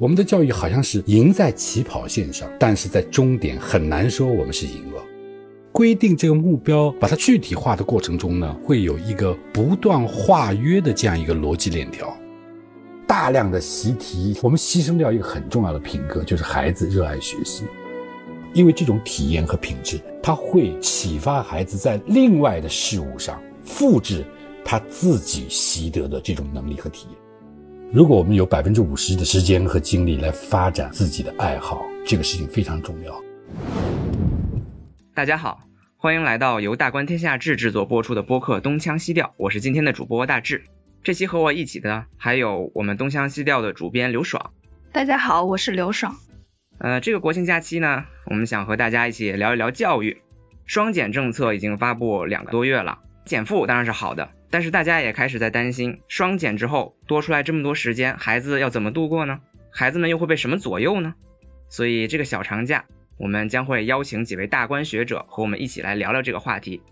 [0.00, 5.04] 我们的教育好像是赢在起跑线上，但是在终点很难说我们是赢了。
[5.72, 12.16] 规定这个目标，把它具体化的过程中呢，会有一个不断化约的这样一个逻辑链条。
[13.06, 17.64] 大量的习题，我们牺牲掉一个很重要的品格，就是孩子热爱学习。
[18.54, 24.24] 因为这种体验和品质，它会启发孩子在另外的事物上复制
[24.64, 27.18] 他自己习得的这种能力和体验。
[27.92, 33.20] 如果我们有百分之五十的时间和精力来发展自己的爱好，这个事情非常重要。
[35.12, 35.62] 大家好，
[35.96, 40.62] 欢迎来到由大观天下志制作播出的播客《东腔西调》，我是今天的主播大志。
[41.02, 44.52] 这期和我一起的还有我们东腔西调的主编刘爽。
[44.92, 46.14] 大家好，我是刘爽。
[46.78, 50.22] 呃，这个国庆假期呢，我们想和大家一起聊一聊教育。
[50.64, 59.40] 双减政策已经发布两个多月了，减负当然是好的，但是大家也开始在担心，双减之后多出来这么多时间，孩子要怎么度过呢？
[59.70, 61.14] 孩子们又会被什么左右呢？
[61.68, 66.82] 所以这个小长假，我们将会邀请几位大观学者和我们一起来聊聊这个话题。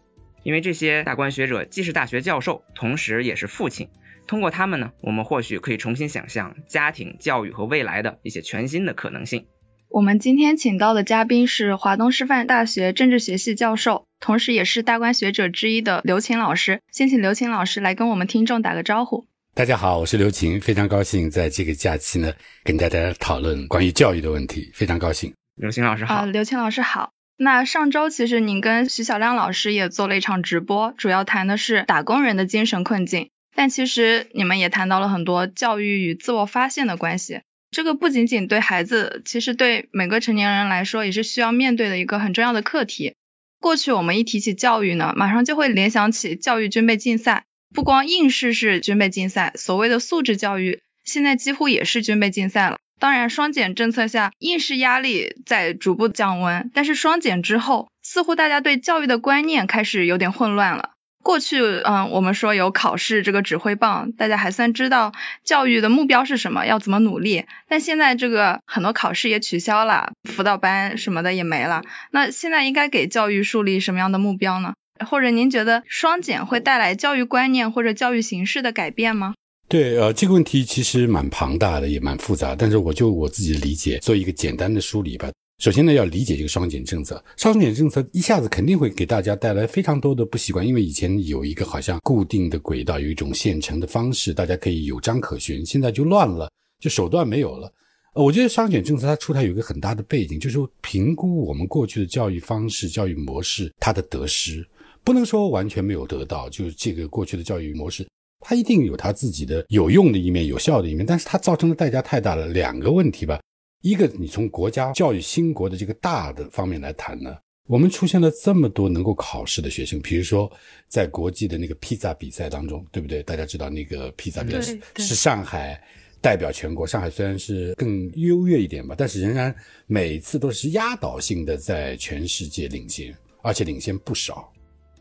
[0.45, 3.89] 因为这些大观学者既是大学教授，同时也是父亲。
[4.29, 9.47] 通过他们呢，我们或许可以重新想象家庭教育和未来的一些全新的可能性。
[9.91, 16.83] 我们今天请到的嘉宾是华东师范大学政治学系教授，同时也是大观学者之一的刘琴老师。
[16.93, 19.27] 先请刘琴老师来跟我们听众打个招呼。
[19.55, 25.33] 大家好，我是刘琴，非常高兴在这个假期呢跟大家讨论关于教育的问题，非常高兴。
[25.57, 26.15] 刘琴老师好。
[26.17, 27.11] 啊，刘琴老师好。
[27.39, 33.31] 那上周其实您跟徐小亮老师也做了一场直播，主要谈的是打工人的精神困境。
[33.57, 37.41] 但其实你们也谈到了很多教育与自我发现的关系。
[37.71, 43.15] 这个不仅仅对孩子，其实对每个成年人来说也是需要面对的一个很重要的课题。
[43.61, 47.45] 过去我们一提起教育呢，马上就会联想起教育军备竞赛，
[47.75, 52.79] 不光应试是军备竞赛，所谓的素质教育现在几乎也是军备竞赛了。
[53.01, 60.91] 当然，双减政策下应试压力在逐步降温，但是双减之后，似乎大家对教育的观念开始有点混乱了。
[61.29, 65.13] 过去，嗯，我们说有考试这个指挥棒，大家还算知道
[65.45, 67.45] 教育的目标是什么，要怎么努力。
[67.69, 71.83] 但现在这个很多考试也取消了，辅导班什么的也没了。
[72.13, 74.73] 那现在应该给教育树立什么样的目标呢？
[75.07, 79.35] 或者您觉得双减会带来教育观念或者教育形式的改变吗？
[79.69, 82.57] 对，呃，这个问题其实蛮庞大的，也蛮复杂。
[82.59, 85.29] 但是我就我自己的理解，做一个简单的梳理吧。
[85.59, 87.21] 首先呢，要理解这个双减政策。
[87.37, 95.67] 双减政策一下子肯定会给大家带来非常多的不习惯，因为以前有一个好像固定的轨道，有一种现成的方式，大家可以有章可循。
[95.67, 96.49] 现在就乱了，
[96.79, 97.69] 就手段没有了。
[98.15, 104.65] 呃，我觉得双减政策它出台有一个很大的背景，就是评估我们过去的教育方式、教育模式它的得失，
[105.03, 106.49] 不能说完全没有得到。
[106.51, 108.09] 就是这个过去的教育模式，
[108.47, 112.47] 它一定有它自己的有用的一面、有效的一面，但是它造成的代价太大了。
[112.47, 113.41] 两个问题吧。
[113.81, 117.37] 一个，你从国家教育兴国的这个大的方面来谈呢，
[117.69, 120.51] 我们出现了这么多能够考试的学生，比如说
[120.89, 123.23] 在国际的那个披萨比赛当中，对不对？
[123.23, 125.81] 大家知道那个披萨比赛是上海
[126.21, 129.55] 代表全国，上海虽然是更优越一点吧，但是仍然
[129.87, 134.53] 每次都是压倒性的在全世界领先，而且领先不少。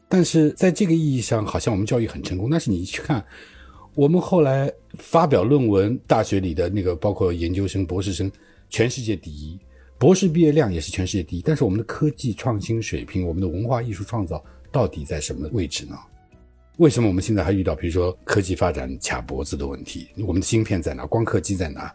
[0.07, 3.25] 但是在这个意义上，好像我们教育很成功，但是你去看，
[3.95, 8.31] 我们后来发表论文，大学里的那个包括研究生、博士生。
[8.69, 9.59] 全世界第一，
[9.97, 11.41] 博士毕业量也是全世界第一。
[11.41, 15.97] 但是我们的科技创新水平，我们的文化艺术创造到底在什么位置呢？
[16.77, 20.09] 为什么我们现在还遇到比如说科技发展卡脖子的问题？
[20.25, 21.05] 我们的芯片在哪？
[21.05, 21.91] 光刻机在哪？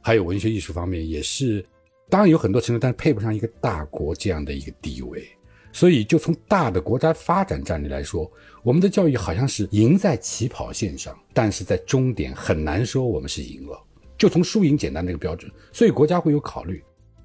[0.00, 1.64] 还有文学艺术方面也是，
[2.08, 5.24] 当然有很多成就，但是配不上一个大国这样的一个地位。
[5.72, 8.30] 所以就从大的国家发展战略来说，
[8.62, 13.80] 我们的教育好像是赢在起跑线上，但是在终点很难说我们是赢了。
[14.16, 16.82] 就从输赢简单这个标准，所以国家会有考虑。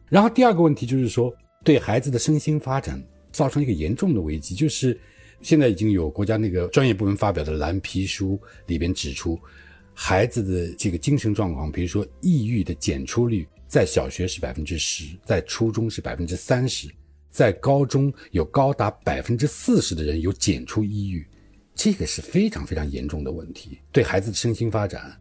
[0.10, 1.34] 然后第二个问题就是说，
[1.64, 5.00] 对孩子的身心发展造成一个严重的危机，就是
[5.42, 9.40] 现在已经有国家那个专业部门发表的蓝皮书里边指出，
[9.94, 16.90] 孩子的这个精神状况，比如说抑郁的检出率，在小学是百分之十，在初中是百分之三十，
[17.30, 21.26] 在高中有高达百分之四十的人有检出抑郁，
[21.76, 25.16] 这个是非常非常严重的问题，对孩子的身心发展。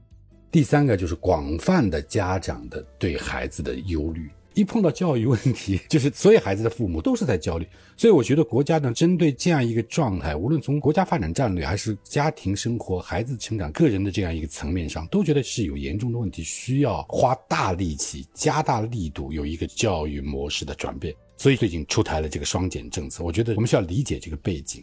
[0.50, 7.66] 第三个就是广泛的家长的对孩子的忧虑，一碰到教育问题， 就是所有孩子的父母都是在焦虑。
[7.96, 21.14] 所以我觉得国家呢，针对这样一个状态，无论从国家发展战略，还是家庭生活、孩子成长、个人的这样一个层面上，都觉得是有严重的问题，需要花大力气、加大力度，有一个教育模式的转变。
[21.36, 24.82] 所以最近出台了这个双减政策，我觉得我们需要理解这个背景，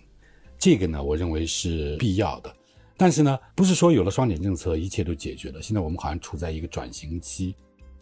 [0.60, 2.56] 这个呢，我认为是必要的。
[2.98, 5.62] 但是呢，不是说有了双减政策，一切都解决了。
[5.62, 7.56] 现在我们好像处在一个转型期，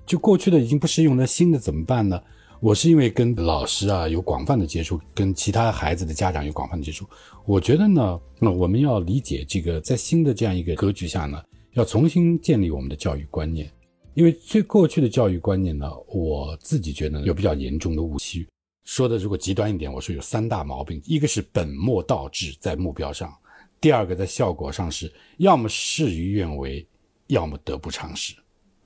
[0.05, 2.21] 就过去的已经不适用，那新的怎么办呢？
[2.59, 7.05] 我是因为跟老师啊有广泛的接触，跟其他孩子的家长有广泛的接触，
[7.45, 11.43] 我觉得呢，那我们要理解这个在新的这样一个格局下呢，
[11.73, 13.69] 要重新建立我们的教育观念，
[14.13, 18.47] 因为最过去的教育观念呢，我自己觉得有比较严重的误区。
[18.85, 23.33] 说的如果极端一点，我说有三大毛病，一个是本末倒置在目标上，
[23.83, 26.87] 第二个在效果上是要么事与愿违，
[27.27, 28.33] 要么得不偿失。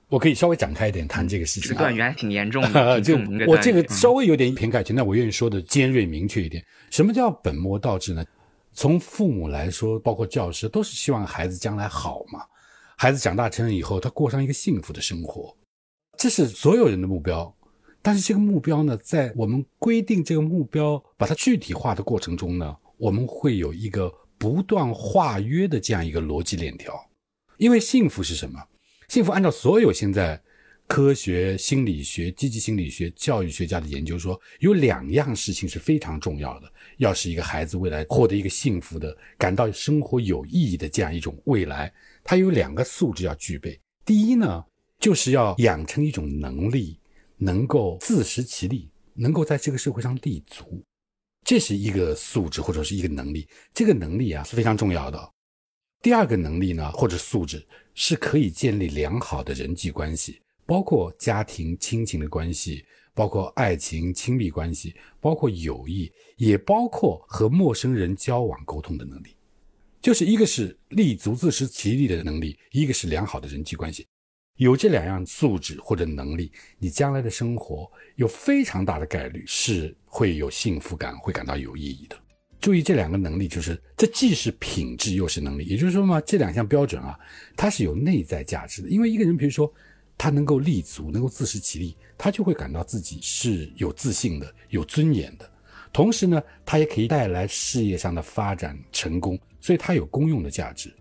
[0.08, 1.72] 我可以稍微展开一点谈这个事情。
[1.76, 3.16] 断缘挺严重的， 就
[3.46, 6.64] 我这个稍微有点偏感情，但我愿意说的尖锐明确一点。
[6.90, 8.24] 什么叫本末倒置呢？
[8.72, 12.40] 从父母来说，包括教师，都是希望孩子将来好嘛。
[12.96, 15.56] 孩子长大成人以后，他过上一个幸福的生活，
[16.16, 17.54] 这是所有人的目标。
[18.02, 26.94] 但是这个目标呢，在我们规定这个目标，把它具体化的过程中呢，我们会有一个不断化约的这样一个逻辑链条。
[27.56, 28.58] 因为幸福是什么？
[29.08, 30.40] 幸福，按照所有现在
[30.86, 36.72] 科学、心理学、积极心理学、教育学家的研究说，有两样事情是非常重要的。
[36.98, 41.92] 要是一个孩子未来获得一个幸福的、感到生活有意义的这样一种未来，
[42.22, 43.78] 他有两个素质要具备。
[44.04, 44.64] 第一呢，
[44.98, 46.98] 就是要养成一种能力，
[47.36, 50.82] 能够自食其力，能够在这个社会上立足，
[51.48, 53.48] 这是一个素质或者是一个能力。
[53.72, 55.18] 这个能力啊是非常重要的。
[56.02, 57.66] 第二个能力呢，或者素质。
[58.00, 69.34] 是可以建立良好的人际关系，包括家庭亲情的关系，包括爱情亲密关系，包括友谊，也包括和陌生人交往沟通的能力。
[70.00, 74.06] 就是一个是立足自食其力的能力，一个是良好的人际关系。
[74.58, 82.16] 有这两样素质或者能力，你将来的生活有非常大的概率是会有幸福感，会感到有意义的。
[82.60, 85.64] 注意这两个能力，就是这既是品质又是能力。
[85.64, 87.16] 也就是说嘛，这两项标准啊，
[87.56, 88.88] 它是有内在价值的。
[88.88, 89.72] 因为一个人，比如说
[90.18, 95.48] 他能够立足，能够自食其力，他就会感到自己是有自信的、有尊严的。
[95.92, 100.92] 同时呢，他也可以带来事业上的发展成功，所以他有公用的价值。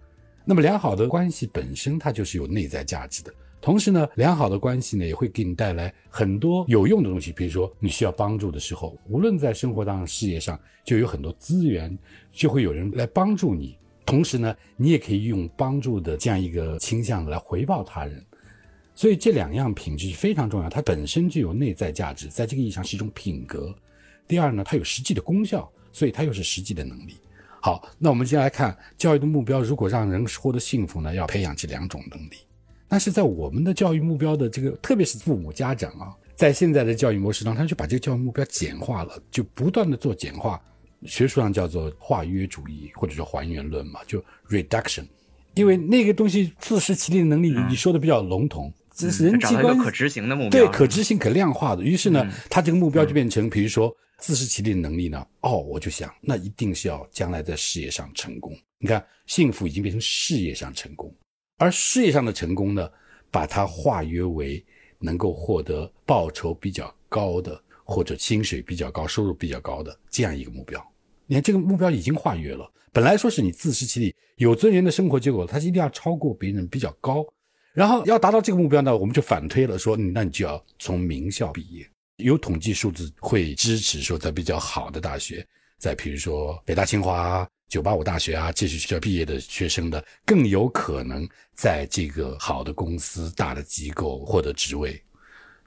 [0.45, 3.33] 那么良好的关系本身，它就是有内在价值的。
[3.59, 7.31] 同时呢，良好的关系呢，也会给你带来很多有用的东西。
[7.31, 11.98] 比如说，你需要帮助的时候，无论在生活上、事业上，就有很多资源，
[12.31, 13.77] 就会有人来帮助你。
[14.06, 18.24] 同时呢，你也可以用帮助的这样一个倾向来回报他人。
[18.95, 23.75] 所以这两样品质是非常重要，它本身就有内在价值，在这个意义上是一种品格。
[24.27, 27.15] 第二呢，它有实际的功效，所以它又是实际的能力。
[27.62, 32.38] 好，那我们接下来看教育的目标，如果让人获得幸福呢，要培养这两种能力。
[32.88, 40.62] 但是在我们的教育目标的这个，特别是父母家长啊，在现在的教育模式当中，他就把这个教育目标简化了，就不断的做简化，
[41.04, 45.06] 学术上叫做化约主义或者说还原论嘛，就 reduction，
[45.56, 51.84] 因为那个东西自食其力的能力，你说的比较笼统，这是人际关系可执行的目标，对，可执行可量化的。
[51.84, 58.56] 于是呢，他这个目标就变成，比如说自食其力的能力呢，哦，我就想，那一定是要将来在事业上成功。
[58.80, 61.13] 你看，幸福已经变成事业上成功。
[61.57, 62.89] 而事业上的成功呢，
[63.31, 64.63] 把它化约为
[65.00, 70.80] 能够获得报酬比较高的，或者薪水比较高、收入比较高的这样一个目标。
[71.25, 72.71] 你看，这个目标已经化约了。
[72.94, 77.25] 本来说是你自食其力、有尊严的生活，结果它一定要超过别人比较高。
[77.74, 81.88] 然后要达到这个目标呢，我们就反推了，说那你就要从名校毕业。
[82.17, 85.46] 有统计数字会支持说，在比较好的大学，
[85.77, 87.48] 在比如说北大、清华。
[87.67, 95.01] 九八五大学啊，这些学校毕业的学生的更有可能在这个好的公司、大的机构获得职位。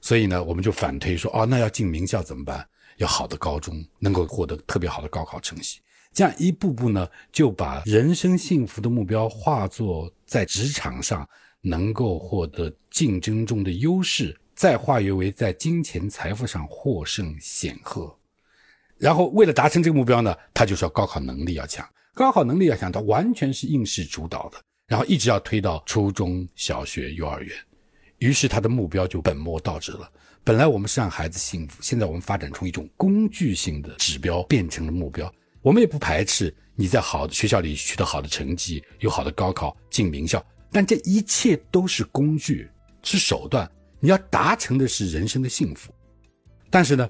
[0.01, 2.67] 所以呢，我们就反推说，哦，那要进名校怎么办？
[2.97, 5.79] 要好的高中，能够获得特别好的高考成绩。
[6.13, 11.29] 这样一步步呢，就把人生幸福的目标化作在职场上
[11.61, 18.17] 能够获得竞争中的优势，再化约为在金钱财富上获胜显赫。
[19.01, 27.57] 然后为了达成这个目标呢，他就说高考能力要强，高考能力要强，他完全是应试主导的，然后一直要推到初中小学、幼儿园，
[28.19, 30.11] 于是他的目标就本末倒置了。
[30.45, 35.33] 本来我们是让孩子幸福，现在我们发展出一种工具性的指标，变成了目标。
[35.63, 42.69] 我们也不排斥你在好的学校里取得好的成绩，有好的高考进名校，但这一切都是工具，
[43.03, 43.71] 是手段。
[43.99, 45.91] 你要达成的是人生的幸福，
[46.69, 47.09] 但是呢？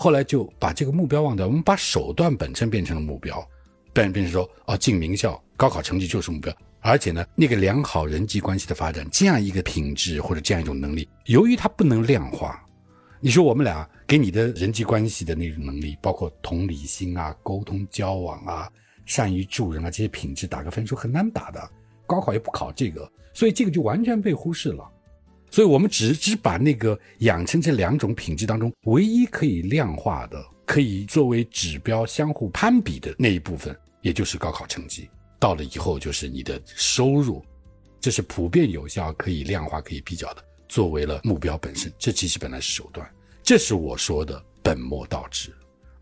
[0.00, 3.44] 后来就把这个目标忘掉，我们把手段本身变成了目标，
[3.92, 12.64] 变变成说啊进名校、高考成绩就是目标，而且呢那个良好人际关系的发展这样一个品质或者这样一种能力，由于它不能量化，
[13.18, 18.70] 你说我们俩给你的人际关系的那种能力，包括同理心啊、沟通交往啊、
[19.04, 21.68] 善于助人啊这些品质打个分数很难打的，
[22.06, 24.88] 高考也不考这个，所以这个就完全被忽视了。
[25.50, 35.08] 所以我们只只把那个养成这两种品质当中唯一可以量化的、可以作为指标相互攀比的那一部分，也就是高考成绩。
[35.38, 37.44] 到了以后就是你的收入，
[38.00, 41.92] 这是普遍有效、可以量化、可以比较的，作为了目标本身。
[41.98, 43.08] 这其实本来是手段，
[43.42, 45.54] 这是我说的本末倒置。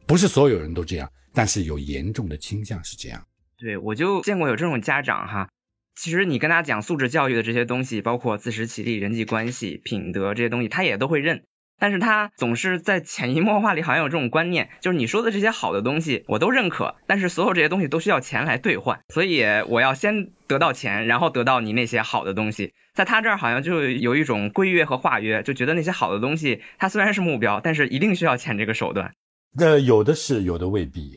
[0.06, 3.22] 不是所有人都这样，但是有严重的倾向是这样。
[3.58, 5.48] 对，我就见过有这种家长哈。
[5.96, 11.42] 其实你跟他讲素质教育的这些东西，包括自食其力、人际关系、品德这些东西，他也都会认。
[11.78, 22.72] 但是他总是在潜移默化里好像有这种观念，就是你说的这些好的东西我都认可，但是所有这些东西都需要钱来兑换，所以我要先得到钱，然后得到你那些好的东西。
[22.94, 29.12] 在他这儿好像就有一种规约和化约，就觉得那些好的东西，它虽然是目标，但是一定需要钱这个手段。
[29.58, 31.10] 那，有的是，有的未必。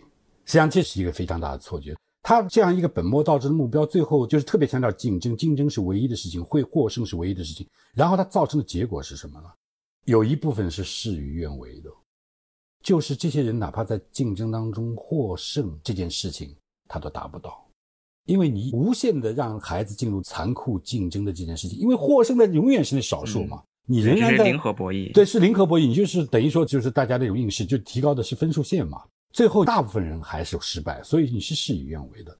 [0.46, 1.96] 实际上这是一个非常大的错觉。
[2.30, 7.66] 他这样一个本末倒置的目标，最后就是特别强调竞争，竞争是唯一的事情，会获胜是唯一的事情。
[7.96, 9.48] 然后它造成的结果是什么呢？
[10.06, 11.90] 有一部分是事与愿违的，
[12.84, 16.56] 就是这些人哪怕在竞争当中获胜这件事情，
[16.88, 17.66] 他都达不到，
[18.28, 23.64] 因为你无限的让孩子进入残酷竞争的这件事情，因为获胜的永远是那少数嘛。
[23.88, 25.88] 你仍然在零和博弈，对，是零和博弈。
[25.88, 29.02] 你就是等于说，就是大家那种应试，就提高的是分数线嘛。
[29.40, 32.38] 最后大部分人还是失败，所以你是事与愿违的。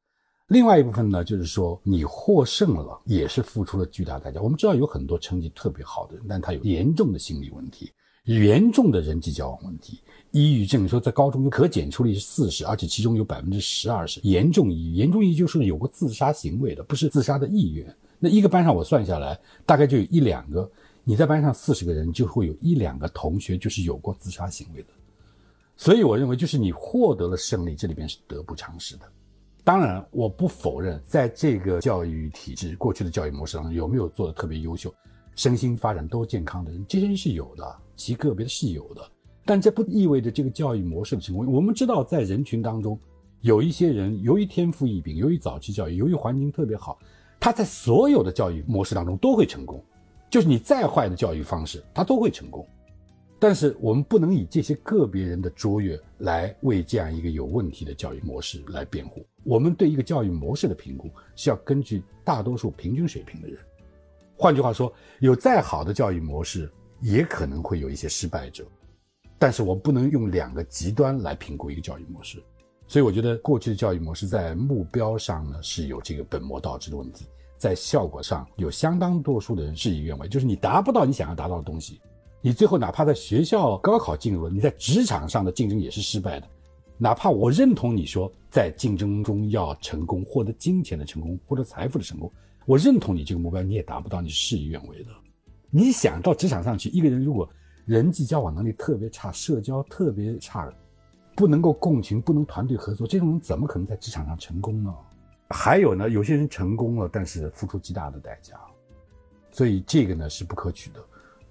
[0.48, 4.42] 另外一部分呢，就是说你获胜了，也是付出了巨大代价。
[4.42, 7.90] 我们知道有很多成绩特别好的人，但他有严重的心理问题，
[8.26, 10.02] 严重的人际交往问题，
[10.32, 10.86] 抑郁症。
[10.86, 14.96] 说在高中有可检出率是四十，而且其中有百分之十二是严重抑郁。
[14.96, 17.96] 严重抑郁就是有过自杀行为的，不是自杀的意愿。
[18.20, 20.70] 那一个班上我算下来，大概就有一两个。
[21.06, 24.90] 你在班上四十个人，就会有一两个同学就是有过自杀行为的，
[25.80, 29.06] 所以我认为就是你获得了胜利，这里边是得不偿失的。
[29.64, 34.94] 当然，我不否认在这个教育体制过去的教育模式当中有没有做的特别优秀、
[35.36, 39.02] 身心发展都健康的人，这些人是有的，极个别的是有的。
[39.46, 41.50] 但这不意味着这个教育模式的成功。
[41.50, 43.00] 我们知道，在人群当中，
[43.40, 47.00] 有一些人由于天赋异禀，由于早期教育，由于环境特别好，
[47.40, 49.82] 他在所有的教育模式当中都会成功。
[50.30, 52.68] 就是你再坏的教育方式，他都会成功。
[53.40, 59.26] 但是我们不能以这些个别人的卓越来为这样一个有问题的教育模式来辩护。
[59.46, 63.58] 我们对一个教育模式的评估是要根据大多数平均水平的人。
[64.36, 66.70] 换句话说，有再好的教育模式，
[67.02, 68.66] 也可能会有一些失败者。
[69.38, 72.44] 但是我不能用两个极端来评估一个教育模式。
[72.88, 77.26] 所以我觉得过去的教育模式在目标上呢是有这个本末倒置的问题。
[77.58, 82.02] 在效果上有相当多数的人事与愿违，就是你达不到你想要达到的东西，
[82.42, 86.48] 你最后哪怕在学校高考进入了，你在职场上的竞争也是失败的。
[86.98, 92.32] 哪怕我认同你说在竞争中要成功，获得金钱的成功，获得财富的成功，
[92.66, 95.12] 我认同你这个目标，你也达不到，你是事与愿违的。
[95.70, 97.50] 你想到职场上去，一个人如果
[97.86, 100.72] 人际交往能力特别差，社交特别差，
[101.36, 104.94] 不能够共情，不能团队合作，这种人怎么可能在职场上成功呢？
[105.50, 108.60] 还有呢，有些人成功了，但是付出极大的代价，
[109.52, 111.00] 所以这个呢是不可取的。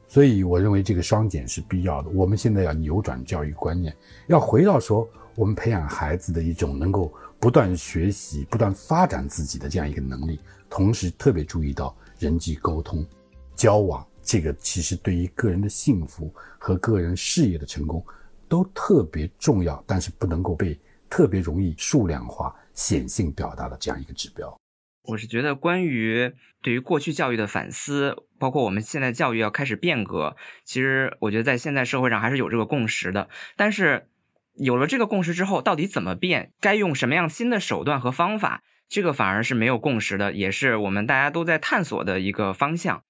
[0.08, 2.08] 所以我认为这个双减是必要的。
[2.10, 3.94] 我们现在要扭转教育观念，
[4.26, 13.06] 要回到说我们培养孩子的一种能够不断学习、不断发展自己的这样一个能力，同时特别注意到人际沟通、
[13.54, 18.04] 交往，这个其实对于个人的幸福和个人事业的成功
[18.48, 20.76] 都特别重要，但是不能够被
[21.10, 22.54] 特别容易数量化。
[22.74, 24.56] 显性表达的这样一个指标，
[25.08, 33.30] 我是觉得关于对于过去教育的反思，包括我们现在教育要开始变革，其实我觉得在现在社会上还是有这个共识的。
[33.56, 34.06] 但是
[34.54, 43.02] 有了这个共识之后，到底怎么变，该用什么样新的手段和方法，这个反而是没有共识的，也是我们大家都在探索的一个方向。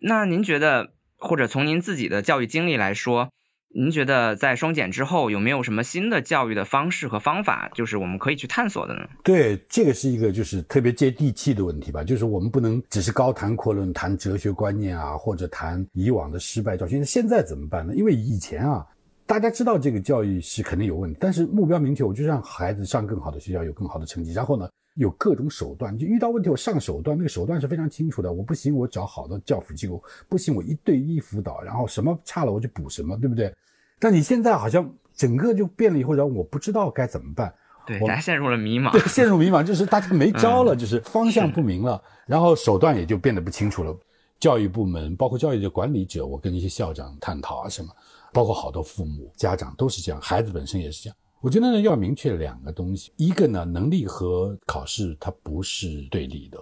[0.00, 3.30] 那您觉得，或者从您自己的教育经历来说？
[3.76, 9.00] 您觉得在双减之后有没有什么新的教育的方式和方法，就是我们可以去探索的呢？
[9.24, 17.04] 对，这个是一个就是特别接地气的问题吧，就是我们不能只是高谈阔论，谈哲学观念啊，或者谈以往的失败教训。
[17.04, 17.92] 现在怎么办呢？
[17.96, 18.86] 因为以前啊，
[19.26, 28.32] 大家知道这个教育是肯定有问题，但是目标明确，我就让孩子上更好的学校，有更好的成绩，然后呢，有各种手段，就遇到问题我上手段，那个手段是非常清楚的。
[28.32, 29.96] 我不行，我找好的教辅机构；
[30.28, 33.52] 不行，我一对一辅导，然后什么差了我就补什么，对不对？
[33.98, 37.52] 但你现在好像整个就变了以后，然后我不知道该怎么办，
[37.86, 43.96] 对，大家陷入了迷茫，对，陷入迷茫，就是大家没招了，就是方向不明了，然后手段也就变得不清楚了。
[44.40, 47.88] 教育部门，包括教育的管理者，我跟一些校长探讨啊什么，
[48.32, 51.16] 包括好多父母、家长都是这样，孩子本身也是这样。
[51.44, 56.58] 我觉得呢，要明确两个东西，一个呢，能力和考试它不是对立的。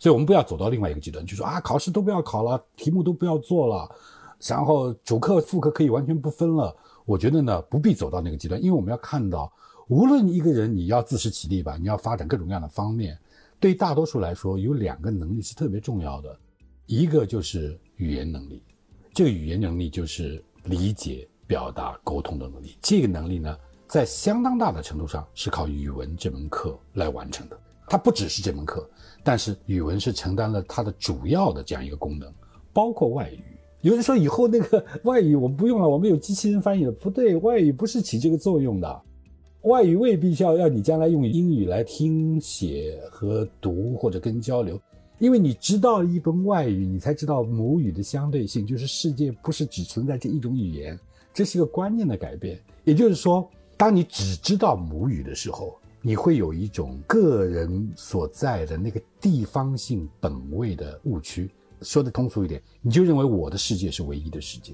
[0.00, 3.88] 所以我们不要走到另外一个极端，就说啊，考试都不要考了，题目都不要做了，
[4.40, 6.76] 然后主课副课可以完全不分了。
[7.04, 9.52] 我觉得呢，不必走到那个极端，因为我们要看到，
[9.86, 13.16] 无论一个人你要自食其力吧，你要发展各种各样的方面，
[13.60, 16.36] 对大多数来说，有两个能力是特别重要的，
[16.86, 18.60] 一个就是语言能力，
[19.14, 22.76] 这个语言能力就是理解、表达、沟通的能力。
[22.82, 23.56] 这个能力呢，
[23.96, 27.58] 在相当大的程度上是靠语文这门课来完成的。
[27.88, 28.86] 它不只是这门课，
[29.24, 32.30] 但是语文是承担了它的主要的这样一个功能，
[32.74, 33.40] 包括外语。
[33.80, 36.92] 有人说以后那个外语我们不用了，我们有机器人翻译了。
[36.92, 39.02] 不对，外语不是起这个作用的，
[39.62, 44.78] 外语未必需要要你将来用英语来听写和读或者跟交流，
[45.18, 51.00] 因为你知道一门外语，你才知道母语的相对性，就是世界不是只存在这一种语言，
[51.32, 52.60] 这是一个观念的改变。
[52.84, 55.78] 也就是说，当你只知道母语的时候。
[56.02, 61.50] 你会有一种个人所在的那个地方性本位的误区。
[61.82, 64.72] 说的通俗一点，你就认为我的世界是唯一的世界。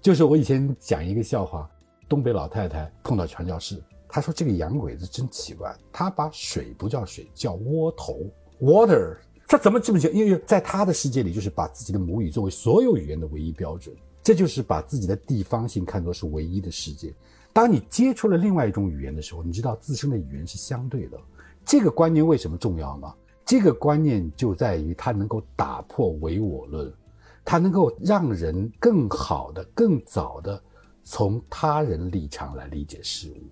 [0.00, 1.70] 就是我以前讲一个笑话，
[2.08, 8.26] 东北老太太碰到传教士，她说这个洋鬼子真奇怪，他把水不叫水，叫窝头
[8.60, 9.18] （water）。
[9.46, 10.12] 他怎么这么讲？
[10.12, 17.14] 因为在他的世界里，就是把自己的母语作为所有语言的唯一标准，这就是把自己的地方性看作是唯一的世界。
[17.60, 21.20] 当你接触了另外一种语言的时候，你知道自身的语言是相对的。
[21.62, 23.14] 这个观念为什么重要呢？
[23.44, 26.90] 这个观念就在于它能够打破唯我论，
[27.44, 30.58] 它能够让人更好的、更早的
[31.04, 33.42] 从他人立场来理解事物。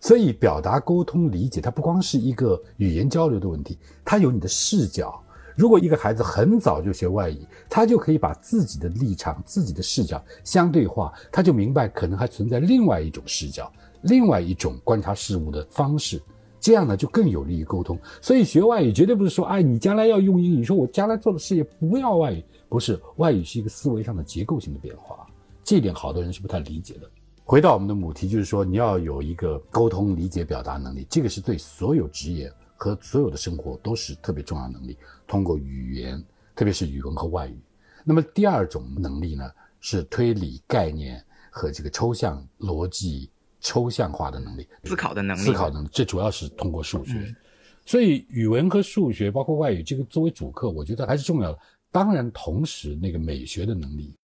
[0.00, 5.22] 所以，表达、沟通、理解，它不光是一个语言交流的问题，它有你的视角。
[5.60, 13.70] 如果一个孩子很早就学外语，他就可以把自己的立场、自己的视角相对化，他就明白可能还存在另外一种视角、
[14.04, 16.18] 另外一种观察事物的方式，
[16.58, 17.98] 这样呢就更有利于沟通。
[18.22, 25.26] 所以学外语绝对不是说，哎，你将来要用英语，说我将来做的事业不要外语，不是，外语是一个思维上的结构性的变化，
[25.62, 27.10] 这点好多人是不太理解的。
[27.44, 32.50] 回到我们的母题，就是说你要有一个沟通、理解、表达能力，这个是对所有职业。
[32.80, 34.96] 和所有的生活都是特别重要能力。
[35.26, 36.24] 通过语言，
[36.56, 37.60] 特别是语文和外语。
[38.04, 43.28] 那么第二种能力呢，是推理概念和这个抽象逻辑、
[43.60, 45.40] 抽象化的能力，思考的能力。
[45.40, 47.36] 思考能力，这主要是通过数学。
[47.84, 51.58] 所以语文和数学，包括外语，这个作为主课，我觉得还是重要的。
[51.92, 54.16] 当然，同时那个美学的能力，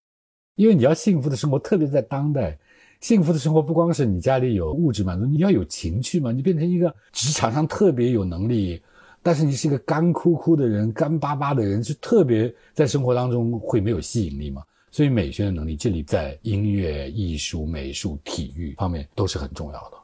[0.54, 2.58] 因为你要幸福的生活，特别在当代。
[3.00, 6.32] 幸福的生活不光是你家里有物质满足，你要有情趣嘛。
[6.32, 8.80] 你变成一个职场上特别有能力，
[9.22, 14.62] 但是你是一个干枯枯的人、干巴巴的人，是特别在生活当中会没有吸引力嘛。
[14.90, 19.96] 所以美学的能力，这里在音乐、艺术、美术、体育方面都是很重要的。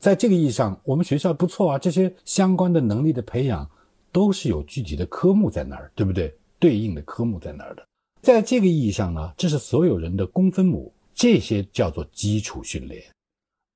[0.00, 3.68] 在这个意义上，我们学校不错啊，这些相关的能力的培养
[4.10, 6.34] 都是有具体的科目在那儿，对不对？
[6.58, 7.86] 对应的科目在那儿的。
[8.22, 10.92] 在这个意义上呢，这是所有人的公分母。
[11.14, 13.04] 这些叫做基础训练，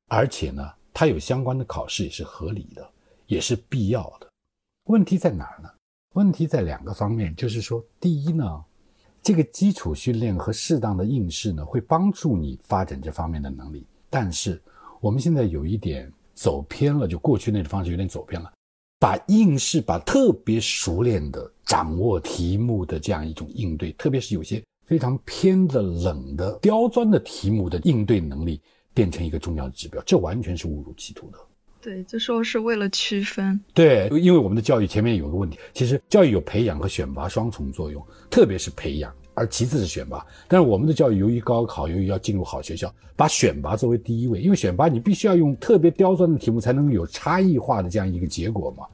[0.09, 2.91] 而且呢，它有相关的考试也是合理的，
[3.27, 4.29] 也是必要的。
[4.87, 5.69] 问题在哪儿呢？
[6.15, 8.65] 问题在两个方面，就是说，第一呢，
[9.23, 13.87] 这个基础训练和适当的应试呢，会帮助你发展这方面的能力。
[14.11, 14.61] 但是
[15.01, 18.53] 我们现在有一点走偏了，就过去那种方式有点走偏了，
[18.99, 24.61] 把应试，把特别熟练的掌握题目的这样一种应对，特别是有些。
[24.89, 28.59] 非常偏的、冷的、刁钻的题目的应对能力，
[28.95, 31.37] 变成一个重要的指标，这完全是误入歧途的。
[31.83, 33.61] 对，就说是为了区分。
[33.75, 40.25] 对，因为我们的教育前面有个问题，其实教育有培养和选拔双重作用，特别是培养，而其次是选拔。
[40.49, 48.87] 但是我们的教育由于高考，由于要进入好学校，把选拔作为第一位，因为选拔你必须要用特别刁钻的题目，才能有差异化的这样一个结果嘛。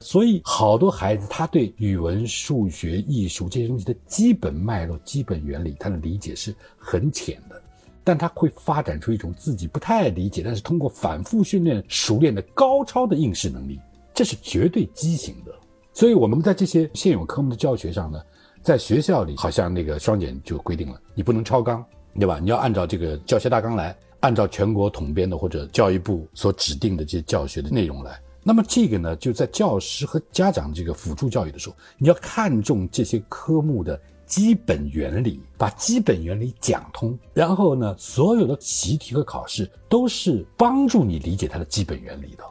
[0.00, 7.60] 所以，好多孩子他对语文、数学、艺术这些东西的基本脉络、基本原理，他的理解是很浅的，
[8.04, 13.80] 但他会发展出一种自己不太理解，但是通过反复训练熟练的高超的应试能力，
[14.12, 15.52] 这是绝对畸形的。
[15.94, 18.20] 所以，我们在这些现有科目的教学上呢，
[18.62, 21.82] 在学校里，好像那个双减就规定了，你不能超纲，
[22.20, 22.38] 对吧？
[22.38, 28.20] 你要按照这个教学大纲来，按照全国统编的或者教育部所指定的这些教学的内容来。
[28.48, 37.18] 那么这个呢，就在教师和家长这个辅助教育的时候，你要看重这些科目的基本原理，把基本原理讲通。
[37.34, 42.44] 然后呢，所有的习题和考试都是帮助你理解它的基本原理的。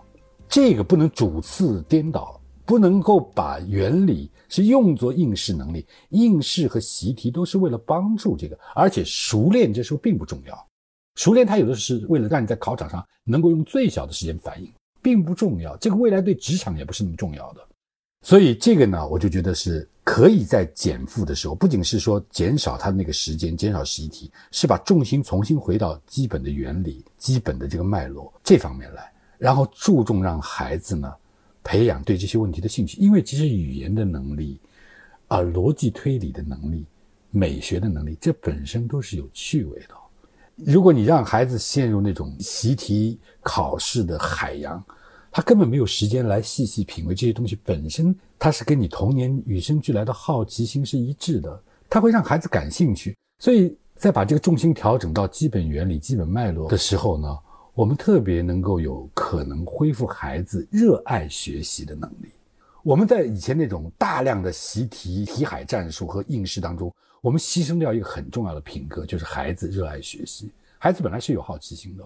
[0.50, 10.68] 这个不能主次颠倒，不能够把原理是用作应试能力，应试和习题都是为了帮助这个，而且熟练这时候并不重要。
[11.16, 14.70] 熟练它有的是为了让你在考场上能够用最小的时间反应。
[15.06, 17.62] 并不重要，这个未来对职场也不是那么重要的，
[18.24, 31.14] 所以这个呢，我就觉得是可以在减负的时候，不仅是说减少他的那个时间，减少习题，是把重心重新回到基本的原理、基本的这个脉络这方面来，然后注重让孩子呢
[31.64, 34.60] 培养对这些问题的兴趣，因为其实语言的能力，
[35.28, 36.84] 啊，逻辑推理的能力。
[37.32, 39.96] 美学的能力，这本身都是有趣味的。
[40.56, 44.82] 如果你让孩子陷入那种习题考试的海洋，
[45.30, 47.60] 他根本没有时间来细细品味这些东西。
[47.64, 53.18] 本身它是跟你童年与生俱来的好奇心是一致的，它会让孩子感兴趣。
[53.40, 57.38] 所以在把这个重心调整到基本原理、基本脉络的时候呢，
[57.74, 62.30] 我们特别能够有可能恢复孩子热爱学习的能力。
[62.82, 66.90] 我们在以前那种大量的习题、题海战术和应试当中。
[67.26, 70.52] 我们牺牲掉一个很重要的品格，就是孩子热爱学习。
[70.78, 72.04] 孩子本来是有好奇心的，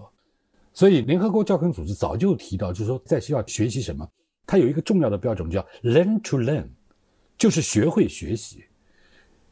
[0.72, 4.08] 所以联合国教科文组织早就提到，就是说在学校学习什么，
[4.46, 6.64] 它有一个重要的标准叫 learn to learn，
[7.36, 8.64] 就是学会学习。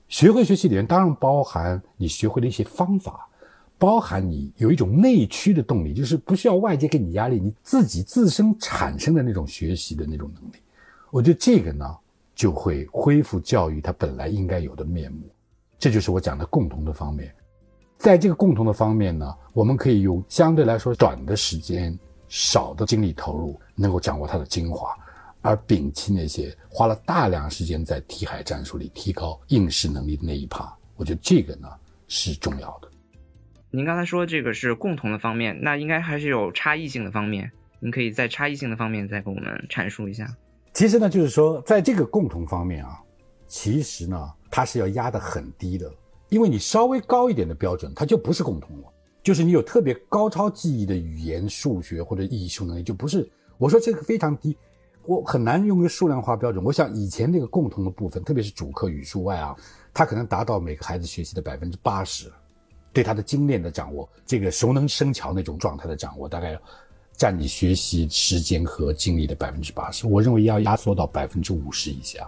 [0.09, 3.29] 学会学习里面当然包含你学会的一些方法，
[3.77, 10.57] 包含你有一种内驱的动力，就是不需要外界给你压力，你自己自身产生的那种学习的那种能力。
[11.11, 11.95] 我觉得这个呢，
[12.35, 15.19] 就会恢复教育它本来应该有的面目。
[15.79, 17.33] 这就是我讲的共同的方面，
[17.97, 21.97] 在这个共同的方面呢，我们可以用相对来说短的时间、
[22.29, 24.97] 少的精力投入，能够掌握它的精华，
[25.41, 30.77] 而摒弃那些花了大量时间在题海战术里提高应试能力的那一趴。
[30.97, 31.69] 我觉得这个呢
[32.09, 32.89] 是重要的。
[33.71, 37.51] 您刚才说这个是共同的方面，那应该还是有差异性的方面。
[37.81, 40.27] 您可以在差异性的方面再给我们阐述一下。
[40.73, 43.01] 其实呢，就是说在这个共同方面啊，
[43.49, 44.33] 其实呢。
[44.51, 45.93] 它是要压得很低的，
[46.31, 48.85] 因为你稍微高一点的标准，它就不是共同了。
[49.23, 53.31] 就是你有特别高超记忆的语言、数学或者艺术能力，就不是。
[53.59, 54.57] 我说这个非常低，
[55.05, 56.65] 我很难用个数量化标准。
[56.65, 59.55] 我想以前那个共同的部分，特别是主课语数外啊，
[59.93, 62.33] 它可能达到每个孩子学习的百分之八十，
[62.91, 66.59] 对他的精炼的掌握，这个熟能生巧那种状态的掌握，大概
[67.13, 70.07] 占你学习时间和精力的百分之八十。
[70.07, 72.27] 我认为要压缩到百分之五十以下。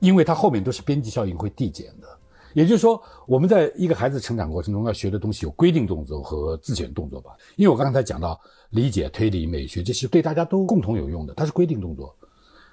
[0.00, 2.08] 因为它后面都是边际效应会递减的，
[2.54, 7.30] 也就是说，我们在一个孩子成长过程中要学的东西有规定动作和自选动作吧。
[7.56, 12.14] 因为我刚才讲到理解、推理、美学，这是对大家都共同有用的，它是规定动作。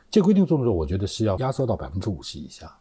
[0.10, 2.74] 这规定动作，我觉得是要压缩到百分之五十以下。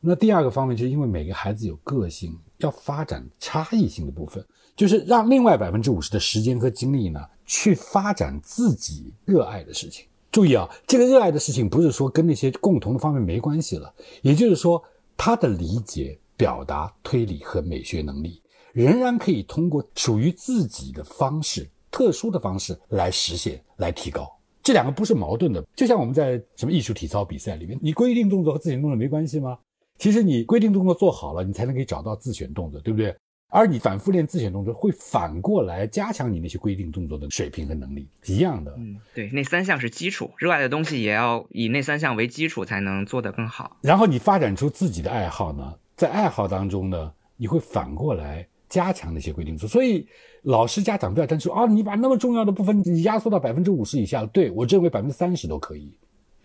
[0.00, 4.44] 那第二个方面，就是因为每个孩子有个性，要发展差异性的部分，
[4.76, 10.06] 就是让另外百分之五十的时间和精力呢，去发展自己热爱的事情。
[10.34, 14.82] 注意啊，这个热爱的事情不是说跟那些共同的方面没关系了，也就是说，
[15.16, 18.42] 他的理解、表达、推理和美学能力
[18.72, 24.28] 仍然可以通过属于自己的方式、特殊的方式来实现、来提高。
[24.60, 29.56] 这两个不是矛盾的，就像我们在什么艺术体操比赛里面，你规定动作和自选动作没关系吗？
[30.00, 33.14] 其实你规定动作做好了，你才能给找到自选动作，对不对？
[33.56, 38.74] 而你反复练自选动作，会反过来加强你那些规定动作的水平和能力，一样的。
[38.76, 43.76] 嗯，对，那三项是基础，热爱的东西也要以那三项为基础，才能做得更好。
[43.80, 49.68] 然后你发展出自己的爱好呢，在爱好当中呢，你会反过来加强那些规定动作。
[49.68, 50.04] 所以
[50.42, 55.96] 老师、家长不要单说啊，你把那么重要的部分你压缩到百分之五十以下，对我认为百分之三十都可以。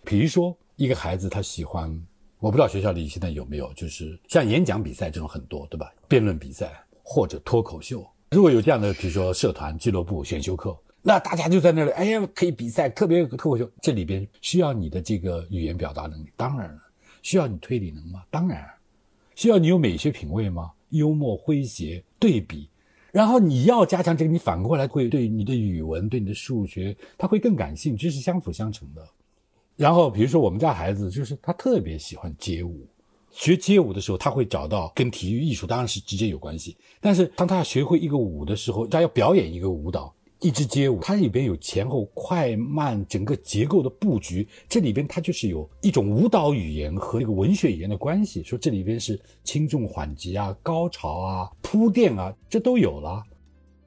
[0.03, 1.89] 比如说一个孩子他喜欢，
[2.37, 5.91] 我不知道学校里现在有没有，就是像演讲比赛这种很多，对吧？
[6.07, 6.71] 辩论比赛。
[7.11, 16.79] 或者脱口秀，如果有这样的，比如说社团、俱乐部、选修课，那大家就在那里，哎呀，可以比赛，特别有脱口秀，这里边需要你的这个语言表达能力，当然了，
[17.23, 18.21] 需要你推理能吗？
[18.29, 18.63] 当然，
[19.33, 20.71] 需要你有美学品味吗？
[20.89, 22.69] 幽默诙谐对比，
[23.11, 29.03] 然后你要加强这个，你反过来会对你的语文、对你的数学，他会更感兴趣，这是相辅相成的。
[29.75, 32.85] 然后比如说我们家孩子，就是他特别喜欢街舞。
[33.31, 36.75] 学街舞的时候，他会找到跟体育艺术当然是直接有关系。
[36.99, 48.43] 但是当他要学会一个舞的时候，他要表演一个舞蹈，一支街舞，它里边有前后快慢整个结构的布局，这里边它就是有一种舞蹈语言和这个文学语言的关系。
[48.43, 53.21] 说这里边是轻重缓急啊、高潮啊、铺垫啊，这都有了。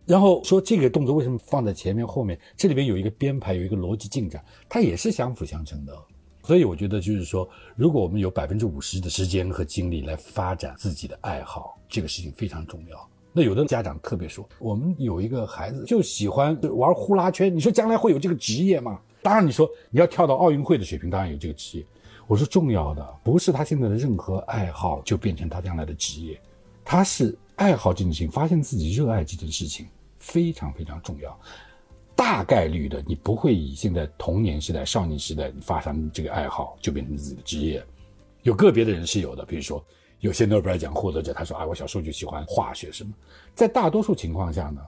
[0.04, 2.38] 然后说这个动作为什么放在前面后面？
[2.56, 5.96] 这里边有一个编排，有一个逻辑进展，它也是相辅相成的。
[6.42, 13.08] 所以我觉得就是说，如果我们有百分之五十的时间和精力来发展自己的爱好，这个事情非常重要。
[13.32, 19.00] 那有的家长特别说，我们有一个孩子就喜欢玩呼啦圈，你说将来会有这个职业吗？
[19.22, 21.86] 当然，你说你要跳到奥运会的水平，当然有这个职业。
[22.26, 26.40] 我说重要的不是他现在的任何爱好就变成他将来的职业，
[26.84, 29.86] 他是爱好这件事情，发现自己热爱这件事情
[30.18, 31.38] 非常非常重要。
[32.22, 37.84] 大概率的，你不会以现在童年时代、少年时代发生这个爱好就变成自己的职业。
[38.44, 39.84] 有个别的人是有的，比如说
[40.20, 43.12] 有些诺贝尔奖获得者，他说啊，我小时候就喜欢化学什么。
[43.56, 44.80] 在大多数情况下呢，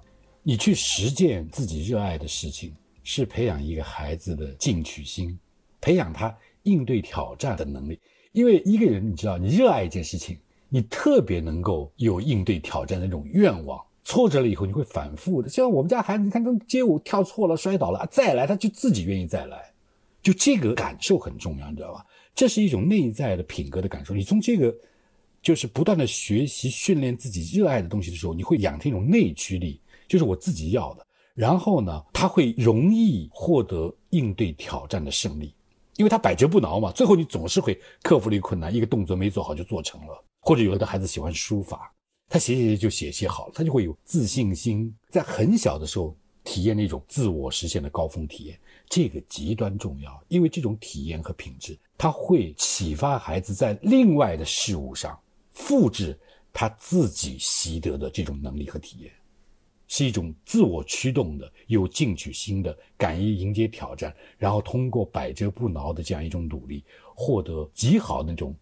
[0.44, 5.37] 你去实践自己热爱的事情，是培养一个孩子的进取心，
[5.81, 7.99] 培养他应对挑战的能力。
[8.31, 13.85] 因为一个人，你知道，你热爱一件事情，你特别能够有应对挑战的那种愿望。
[14.05, 15.49] 挫折了以后，你会反复的。
[15.49, 19.73] 像我们家孩子，你看他街舞跳错了，摔倒了，再来他就自己愿意再来。
[20.23, 22.05] 就这个感受很重要，你知道吧？
[22.35, 24.14] 这是一种内在的品格的感受。
[24.14, 24.75] 你从这个
[25.43, 31.07] 就是不断的学习训练自己热爱的东西的时候，你会养成一种内驱力，就是我自己要的。
[31.35, 35.55] 然后呢，他会容易获得应对挑战的胜利。
[35.97, 40.25] 因为他百折不挠嘛，最后你总是会克服了一个困难，一个动作没做好就做成了。
[40.40, 41.93] 或者有的孩子喜欢书法，
[42.35, 55.16] 他写写写就写写好了，他就会有自信心，在很小的时候体验那种自我实现的高峰体验，这个极端重要，因为这种体验和品质，它会启发孩子在另外的事物上
[55.53, 56.18] 复制
[56.53, 59.12] 他自己习得的这种能力和体验。
[59.87, 66.83] 是一种自我驱动的、有进取心的、敢于迎接挑战，然后通过百折不挠的这样一种努力，
[67.14, 68.53] 获得极好那种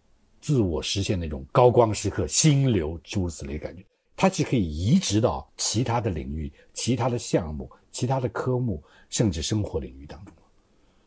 [0.43, 3.81] 自我实现那种高光时刻、心流诸如此类感觉。
[4.13, 10.35] 它是可以移植到其他的领域、其他的项目、其他的科目，甚至生活领域当中。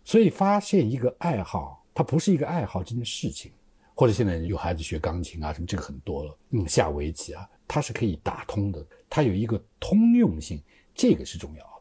[0.07, 3.53] 所以，发现一个爱好，它不是一个爱好这件事情，
[3.95, 7.47] 或者现在有孩子学钢琴啊什么，这个很多了，嗯，下围棋啊。
[7.69, 10.63] 它是可以打通的，它有一个通用性，
[10.95, 11.76] 这个是重要。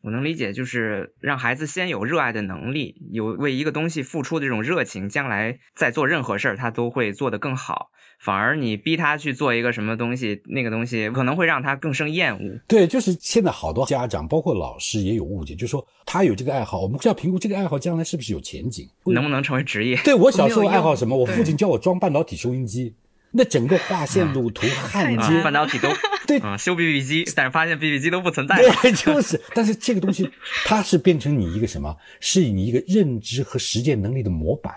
[0.00, 7.90] 我能理解，就是让孩子先有热爱的能力，有为一个东西付出的这种热情，将来在做任何事儿，他都会做得更好。
[8.18, 12.60] 反而你逼他去做一个什么东西，那个东西可能会让他更生厌恶。
[12.66, 19.96] 对，就是现在好多家长，包括老师也有误解，就是说他有这个爱好，我们是要评估这个爱好将来是不是有前景，能不能成为职业。
[20.04, 22.94] 对我小时候爱好什么，我父亲教我装半导体收音机。
[23.30, 25.88] 那整个画线路图、焊接、半导体都
[26.26, 28.56] 对啊，修 BB 机，但是发现 BB 机都不存在。
[28.56, 30.30] 对，就是，但是这个东西
[30.64, 31.96] 它是变成你一个什么？
[32.20, 34.74] 是你一个认知和实践能力的模板。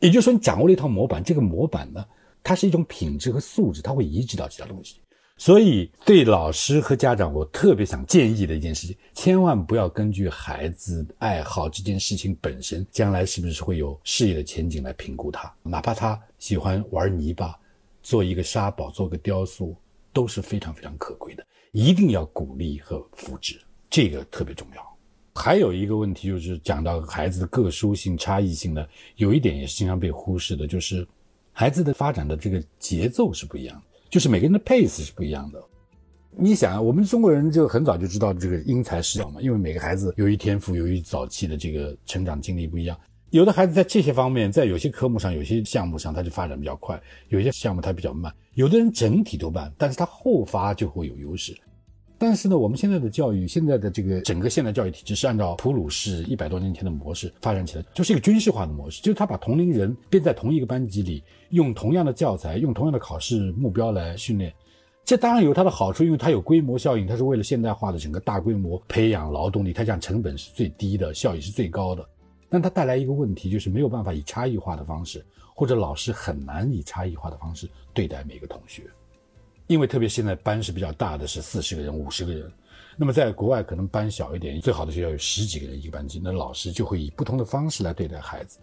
[0.00, 2.04] 也就是说，你掌握了一套模板，这个模板呢，
[2.42, 4.96] 它是一种品质和素质，它会移植到其他东西。
[5.36, 17.58] 所以，对老师和家长，我特别想建议的一件事情，千万不要根据孩子爱好这件事情本身将来是不是会有事业的前景来评估他，哪怕他喜欢玩泥巴。
[18.04, 19.76] 做一个沙堡，做个雕塑，
[20.12, 21.46] 都是非常非常可贵的。
[21.70, 24.96] 一定要鼓励和扶持，这个特别重要。
[25.36, 31.06] 还有一个问题就是讲到孩子的个殊性、差异性呢，有一点也是经常被忽视的，就是
[31.52, 35.58] 孩子的发展的这个节奏是不一样的，就是每个人的 pace 是不一样的。
[36.36, 42.94] 你想啊，我们中国人就很早就知道这个因材施教嘛，因为每个孩子由于天赋，由于早期的这个成长经历不一样。
[43.30, 46.94] 有的孩子在这些方面，在有些科目上、有些项目上，他就发展比较快；
[47.30, 48.30] 有些项目他比较慢。
[48.52, 51.56] 有的人整体都慢，但是他后发就会有优势。
[52.24, 64.54] 但是呢，我们现在的教育，现在的这个整个现代教育体制是按照普鲁士一百多年前的模式发展起来，就是一个军事化的模式，就是他把同龄人编在同一个班级里，用同样的教材、用同样的考试目标来训练。
[65.04, 72.08] 这当然有它的好处，因为它有规模效应，它是为了现代化的整个大规模培养劳动力，它这样成本是最低的，效益是最高的。
[72.48, 78.84] 但它带来一个问题，就是没有办法以差异化的方式，或者老师很难以差异化的方式对待每个同学，
[79.66, 82.52] 因为特别现在班是比较大的，是四十个人、五十个人，
[82.96, 88.58] 那么在国外可能班小一点，最好的学校有十几个人一个班级，那老师就会以不同的方式来对待孩子。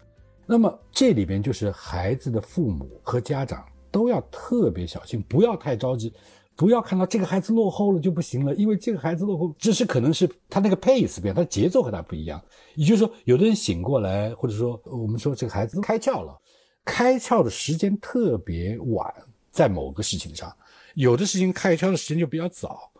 [0.46, 6.12] 那么这里边就是孩子的父母和家长都要特别小心，不要太着急。
[6.56, 12.38] 不要看到这个孩子落后了就不行了，因为这个孩子落后，只是可能是他那个 pace 变，他节奏和他不一样。
[12.74, 16.38] 也就是说，有的人醒过来，或者说我们说这个孩子开窍了，
[16.84, 19.10] 开窍的时间特别晚，
[19.50, 20.54] 在某个事情上，
[20.94, 22.90] 有的事情开窍的时间就比较早，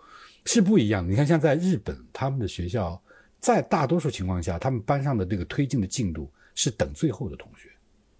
[0.44, 1.10] 是不一样的。
[1.10, 3.00] 你看，像在日本，他们的学校
[3.38, 7.68] 在大多数情况下，他们班上的这个推进的进度是等最后的同学。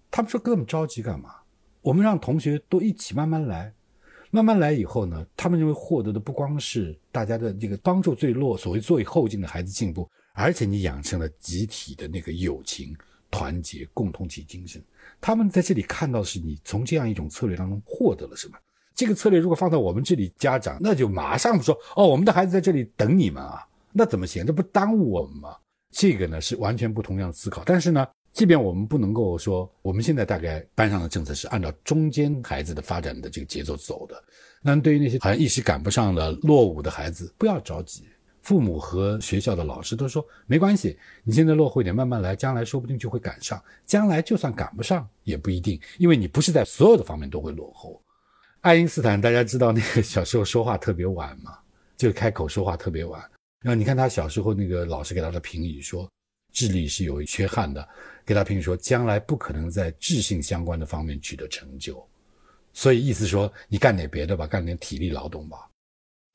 [0.09, 1.35] 他们说这么着急干嘛？
[1.81, 3.73] 我们让同学都一起慢慢来。
[4.33, 12.95] 慢慢来以后呢，他们认为获得的不光是大家的这个帮助最弱，所谓最后进的孩子进步，而且你养成了集体的那个友情、
[13.29, 14.81] 团结、共同体精神。
[15.19, 18.57] 他们在这里看到的是你从这样一种策略当中获得了什么。
[18.93, 24.45] 这个策略如果放到我们这里，家长那就马上说：“哦，我们的孩子在这里等你们啊，那怎么行？
[24.45, 25.55] 这不耽误我们吗？”
[25.91, 27.63] 这个呢是完全不同样的思考。
[27.65, 28.07] 但是呢。
[28.33, 34.23] 即便我们不能够说，我们现在大概班上的政策是按照中间孩子的发展的这个节奏走的，
[34.61, 38.05] 那对于那些好像一时赶不上的落伍的孩子，不要着急，
[38.41, 43.61] 父母和学校的老师都说没关系，你现在落后一点，慢慢来，将来说不定就会赶上。
[43.85, 48.01] 将来就算赶不上也不一定，因为你不是在所有的方面都会落后。
[48.61, 51.57] 爱因斯坦大家知道那个小时候说话特别晚嘛，
[51.97, 53.19] 就开口说话特别晚。
[53.63, 56.07] 然后你看他小时候那个老师给他的评语说，
[56.53, 57.87] 智力是有缺憾的，
[58.23, 62.07] 给他评语说将来不可能在智性相关的方面取得成就。
[62.71, 65.67] 所以意思说你干点别的吧，干点体力劳动吧。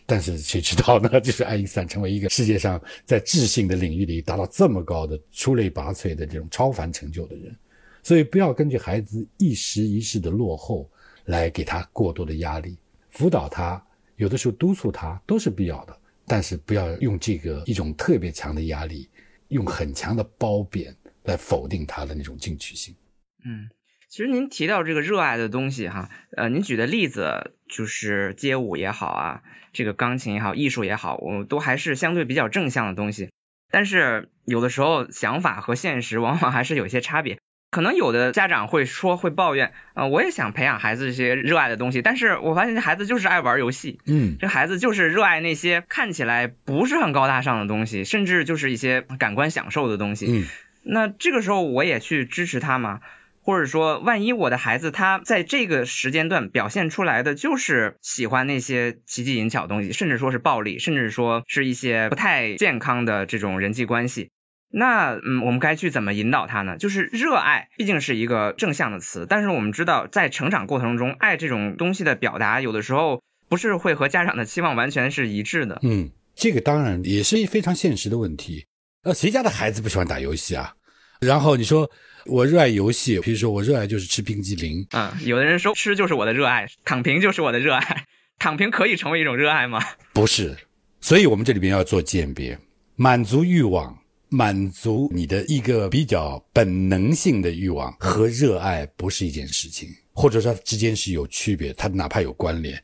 [0.04, 1.20] 但是谁知道呢？
[1.20, 7.56] 就是爱因斯坦成为一个世界上在智性的领域里达到这么高的出类拔萃的这种超凡成就的人。
[8.02, 10.88] 所以不要根据孩子一时一时的落后
[11.26, 12.78] 来给他过多的压力，
[13.10, 13.80] 辅导他，
[14.16, 15.96] 有的时候督促他都是必要的。
[16.26, 19.08] 但是不要用这个一种特别强的压力，
[19.48, 22.96] 用很强的褒贬来否定他的那种进取性。
[23.44, 23.68] 嗯。
[24.08, 33.30] 其实您提到这个热爱的东西哈，呃，您举的例子就是街舞也好啊，这个钢琴也好，艺术也好，我都还是相对比较正向的东西。
[33.68, 37.38] 但是有的时候想法和现实往往还是有些差别。
[37.76, 50.24] 可能有的家长会说会抱怨，呃，我也想培养孩子这些热爱的东西，但是我发现这孩子就是爱玩游戏，嗯，这孩子就是热爱那些看起来不是很高大上的东西，甚至就是一些感官享受的东西。
[50.26, 50.46] 嗯，
[50.84, 53.00] 那这个时候我也去支持他嘛？
[53.42, 64.30] 或者说，万一我的孩子他在这个时间段表现出来的就是喜欢那些奇技淫巧的东西，甚至说是暴力，甚至说是一些不太健康的这种人际关系，
[64.70, 66.76] 那嗯，我们该去怎么引导他呢？
[66.78, 75.80] 就是热爱毕竟是一个正向的词，但是我们知道在成长过程中，爱这种东西的表达有的时候不是会和家长的期望完全是一致的。
[75.82, 78.66] 嗯，这个当然也是非常现实的问题。
[79.02, 80.74] 呃，谁家的孩子不喜欢打游戏啊？
[81.20, 81.90] 然后你说。
[82.28, 85.16] 我热爱游戏，比如说我热爱就是吃冰激凌啊。
[85.24, 88.04] 有的人说吃就是我的热爱，躺平就是我的热爱。
[88.40, 89.80] 躺平可以成为一种热爱吗？
[90.12, 90.56] 不是，
[91.00, 92.58] 所以我们这里边要做鉴别，
[92.96, 93.96] 满足欲望，
[94.28, 102.82] 满足你的一个比较本能性的欲望和热爱不是一件事情，或者说之间是有区别，它哪怕有关联。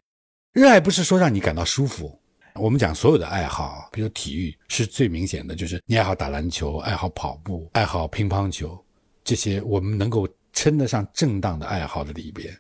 [0.53, 2.19] 热爱不是说让你感到舒服。
[2.55, 8.79] 我们讲所有的爱好，比如体育是最明显的，就是你爱好打篮球，爱好跑步，爱好乒乓球。
[9.25, 12.55] 这些我们能够称得上正当的爱好的里边，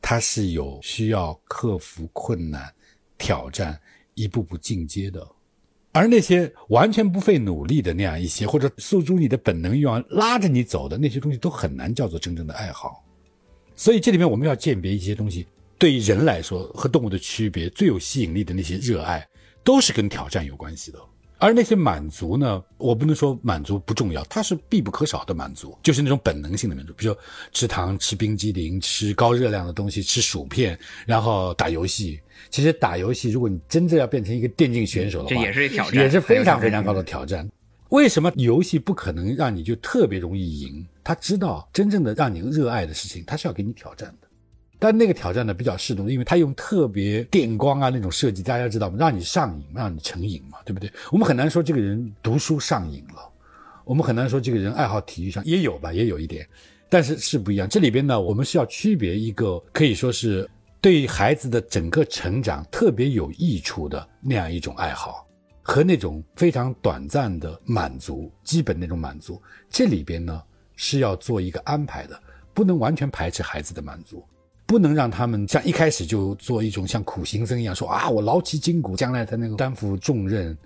[0.00, 2.72] 它是有需要克服困难、
[3.18, 3.76] 挑战、
[4.14, 5.20] 一步步进阶的；
[5.92, 13.04] 而那些完全不费努力的那样一些，或者诉诸你的本能欲望拉着你走的那些东西，都很难叫做真正的爱好。
[13.76, 15.46] 所以这里面我们要鉴别一些东西，
[15.78, 19.26] 对于人来说和动物的区别最有吸引力的那些热爱，
[19.62, 20.98] 都是跟挑战有关系的。
[21.42, 22.62] 而那些满足呢？
[22.78, 32.20] 我不能说满足不重要，它是必不可少的满足，就是那种本能性的满足，比如说吃糖、吃冰激凌、吃高热量的东西、吃薯片，然后打游戏。
[32.48, 37.48] 其实打游戏，如果你真正要变成一个电竞选手的话，这也是挑战，也是非常非常高的挑战。
[37.88, 40.86] 为什么游戏不可能让你就特别容易赢？
[41.02, 44.28] 他知道真正的让你热爱的事情，他是要给你挑战的。
[44.82, 48.96] 但那个挑战呢比较适度，因为他用特别电光啊那种设计，大家知道吗？
[48.98, 50.90] 让你上瘾，让你成瘾嘛，对不对？
[51.12, 53.30] 我们很难说这个人读书上瘾了，
[53.84, 56.44] 我们很难说这个人爱好体育上也有吧，也有一点，
[56.88, 57.68] 但是是不一样。
[57.68, 65.24] 这里边呢，我们是要区别一个可以说是对孩子的整个成长特别有益处的那样一种爱好，
[65.62, 69.40] 和那种非常短暂的满足，基本那种满足。
[69.70, 70.42] 这里边呢
[70.74, 72.20] 是要做一个安排的，
[72.52, 74.24] 不能完全排斥孩子的满足。
[74.72, 80.56] 不能让他们像一开始就做一种像苦行僧一样说啊，我劳其筋骨，将来才能担负重任。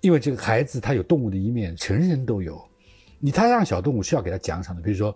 [0.00, 2.60] 因为这个孩子他有动物的一面，成人都有。
[3.20, 5.14] 你他让小动物是要给他奖赏的，比如说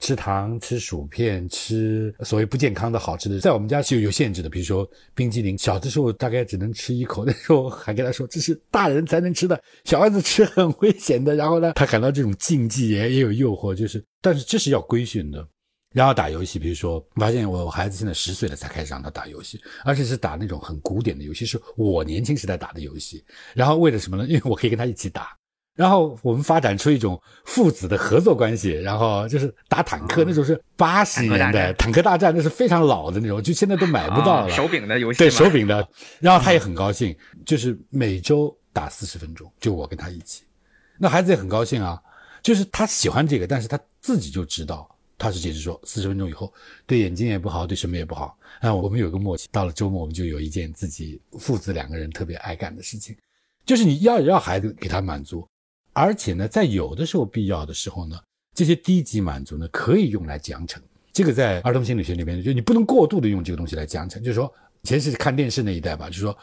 [0.00, 4.50] 吃糖、吃薯片、吃所谓不健康的好吃的，在我们家是有限制的。
[4.50, 11.36] 比如说冰激凌，小的时候大概只能吃一口，那时候还跟他说这是大人才能吃的，小孩子吃很危险的。
[11.36, 15.46] 然后呢，他感到这种禁忌也也有诱惑，就是，但是这是要规训的。
[15.94, 23.24] 然后打游戏，比如说，发现我孩子现在十岁了才开始让他打游戏，而且是打那种很古典的游戏，是我年轻时代打的游戏。
[23.54, 24.26] 然后为了什么呢？
[24.26, 25.28] 因为我可以跟他一起打。
[25.74, 28.70] 然后我们发展出一种父子的合作关系。
[28.70, 34.50] 然后就是打坦克，那时候是八十年代坦克大战，那是非常老的那种，就现在都买不到了。
[34.50, 35.18] 手柄的游戏。
[35.18, 35.88] 对手柄的。
[36.18, 37.16] 然后他也很高兴，
[37.46, 40.42] 就是每周打四十分钟，就我跟他一起。
[40.98, 42.00] 那孩子也很高兴啊，
[42.42, 44.88] 就是他喜欢这个，但是他自己就知道。
[45.16, 46.52] 他是解释说，四十分钟以后
[46.86, 48.36] 对眼睛也不好，对什么也不好。
[48.60, 53.16] 那我们有个默契，到了周末我们就有一件自己父子两个人特别爱干的事情，
[53.64, 55.46] 就是你要要孩子给他满足，
[55.92, 58.18] 而且呢，在有的时候必要的时候呢，
[58.54, 60.78] 这些低级满足呢可以用来奖惩。
[61.12, 64.18] 这个在儿童心理学里面，就你不能过度的用这个东西来奖惩。
[64.18, 64.52] 就是说，
[64.82, 66.36] 以前是看电视那一代吧，就是说，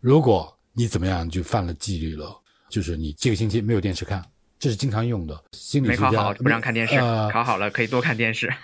[0.00, 2.34] 如果你怎么样就犯了纪律了，
[2.70, 4.24] 就是你这个星期没有电视看，
[4.58, 5.38] 这是经常用的。
[5.52, 8.52] 心理学没考好不让看电视，呃考好了可以多看电视。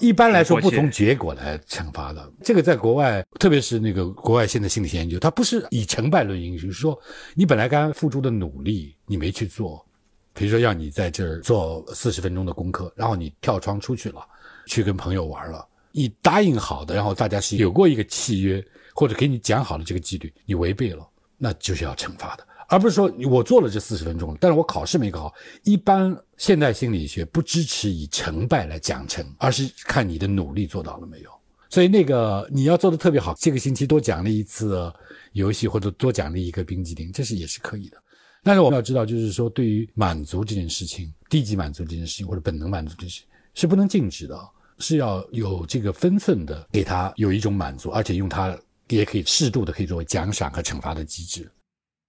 [0.00, 2.32] 一般来说，不从结果来惩罚的。
[2.42, 7.00] 这个在国外，特别是那个国外现在心理学研究，它不是以成败论英，就是说
[7.34, 9.86] 你本来该付出的努力你没去做，
[10.32, 14.20] 比如说让你在这儿做四十分钟的功课，然后你跳窗出去了，
[14.66, 18.60] 去跟朋友玩了，你答应好的，然后大家是有过一个契约，
[18.96, 22.44] 或者给你讲好了这个纪律，你违背了，那就是要惩罚的。
[22.68, 25.34] 而不是说我做了这四十分钟，但是我考试没考好。
[25.62, 31.30] 一般现代心理学不支持以成败来奖惩，而是看你的努力做到了没有。
[31.70, 34.92] 所以那个你要做的特别好，这个星期多奖励一次
[35.32, 37.96] 游戏，或者多奖励一个冰激凌，这是也是可以的。
[38.42, 44.38] 但是我们要知道，就是说对于满足这件事情，低级满足这件事情，或者本能满足这件事情，是不能禁止的，
[44.78, 48.56] 是要有这个分寸的，给他有一种满足，而且用它
[48.88, 51.50] 也可以适度的可以作为奖赏和惩罚的机制。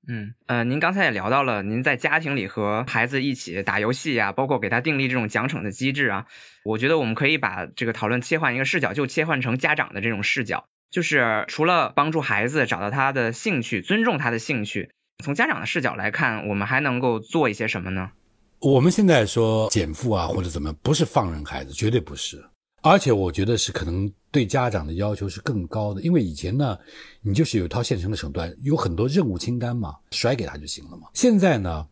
[0.08, 6.26] 嗯，呃，您刚才也聊到了，您在家庭里和孩子一起打游戏啊，包括给他订立这种奖惩的机制啊，
[6.64, 14.92] 我觉得我们可以把这个讨论切换一个视角，就切换成家长的这种视角，就是除了帮助孩子找到他的兴趣，尊重他的兴趣，
[15.24, 18.12] 从家长的视角来看，我们还能够做一些什么呢？
[18.60, 22.44] 我们现在说减负啊，或者怎么，不是放任孩子，绝对不是。
[22.88, 26.78] 而且我觉得是可能对家长的要求是更高的，因为以前呢，
[27.24, 31.08] 你就是有一套现成的手段，有很多任务清单嘛，甩给他就行了嘛。
[31.16, 31.88] 现在呢，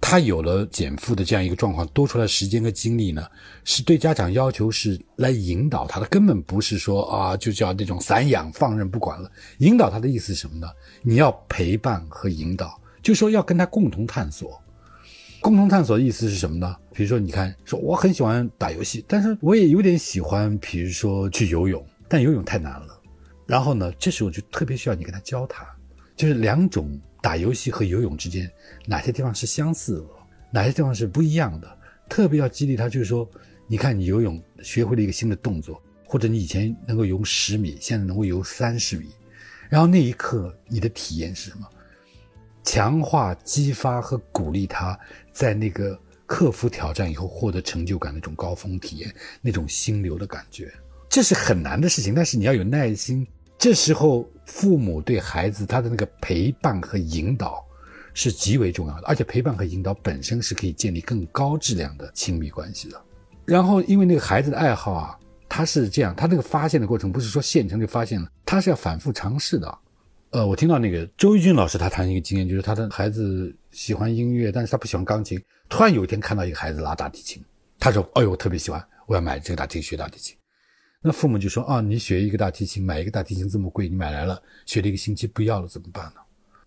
[0.00, 3.26] 他有了减负的这样一个状况，多出来时间和精力呢，
[3.64, 9.30] 是对家长要求是来引导他的，根本不是说啊就叫那种散养放任不管了。
[9.58, 10.66] 引导他的意思是什么呢？
[11.02, 14.58] 你要陪伴和引导，就说要跟他共同探索。
[15.40, 16.76] 共同探索的意思是什么呢？
[16.92, 23.00] 比如说，你看，说我很喜欢打游戏，但是我也有点喜欢，比如说去游泳，但游泳太难了。
[23.46, 25.66] 然后呢，这时候就特别需要你跟他教他，
[26.14, 28.50] 就是两种打游戏和游泳之间
[28.86, 30.06] 哪些地方是相似的，
[30.52, 31.78] 哪些地方是不一样的。
[32.08, 33.28] 特别要激励他，就是说，
[33.66, 39.06] 你看你游泳学会了一个新的动作，或者你以前能够游十米，现在能够游三十米，
[39.70, 41.66] 然后那一刻你的体验是什么？
[42.62, 44.98] 强化、激发和鼓励他
[45.32, 50.72] 在那个克服挑战以后获得成就感那种高峰体验，那种心流的感觉，
[51.08, 52.14] 这是很难的事情。
[52.14, 53.26] 但是你要有耐心。
[53.58, 57.62] 这时候，父母对孩子他的那个陪伴和引导
[58.14, 62.98] 是极为重要的，而且陪伴和引导本身是可以建立更高质量的亲密关系的。
[63.44, 69.78] 然后，因为那个孩子的爱好啊，他是这样，他那个发现的过程不是说现成就发现了，他是要反复尝试的。
[70.30, 75.42] 呃，我听到那个周一军老师他谈一个经验，就是他的孩子喜欢音乐，但是他不喜欢钢琴。
[75.68, 77.42] 突然有一天看到一个孩子拉大提琴，
[77.80, 80.36] 他说：“哎呦，我特别喜欢，我要买这个大提琴学大提琴。”
[81.02, 86.20] 那父母就说：“啊，你学一个大提琴，买一个大提琴这么贵，你买来了，学了一个星期不要了怎么办呢？”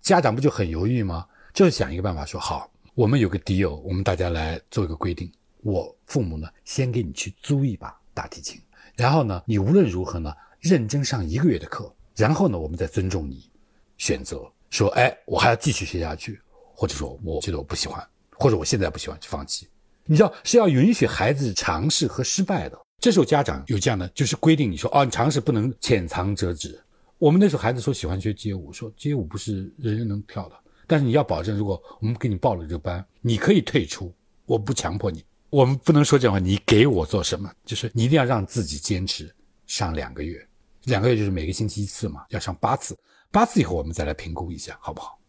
[0.04, 1.26] 家长不就很犹豫吗？
[1.54, 8.60] 就想一个办法，说：“好，我们有个敌友我们大家来做一个规定，我父母呢先给你去租一把大提琴，
[8.98, 13.50] 然后呢，你无论如何呢认真上一个月的课，然后呢，我们再尊重你。”
[13.98, 16.40] 选择说，哎，我还要继续学下去，
[16.74, 19.68] 或者说我觉得我不喜欢，或者我现在不喜欢就放弃。
[20.06, 22.78] 你知道是要允许孩子尝试和失败的。
[23.00, 26.82] 这时候家长有这样的就是规定，你说哦，你尝试不能浅尝辄止。
[27.18, 30.56] 我们那时候孩子说喜欢学街舞，说街舞不是人人能跳的，
[30.88, 34.14] 但是你要保证，如果我们给你报了这个班，你可以退出，
[34.46, 35.24] 我不强迫你。
[35.50, 39.34] 我们不能说这话，你给我做什么，就是你一定要让自己坚持
[39.68, 40.46] 上两个月，
[40.86, 42.98] 两个月就是每个星期一次嘛，要上八次。
[43.34, 45.20] 八次以后，我们再来评估一下，好不好？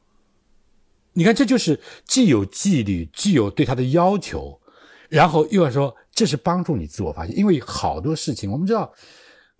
[1.14, 4.60] 你看，这就是既有纪律，既有对他的要求，
[5.08, 7.34] 然后又要说这是帮助你自我发现。
[7.34, 8.92] 因为好多事情，我们知道，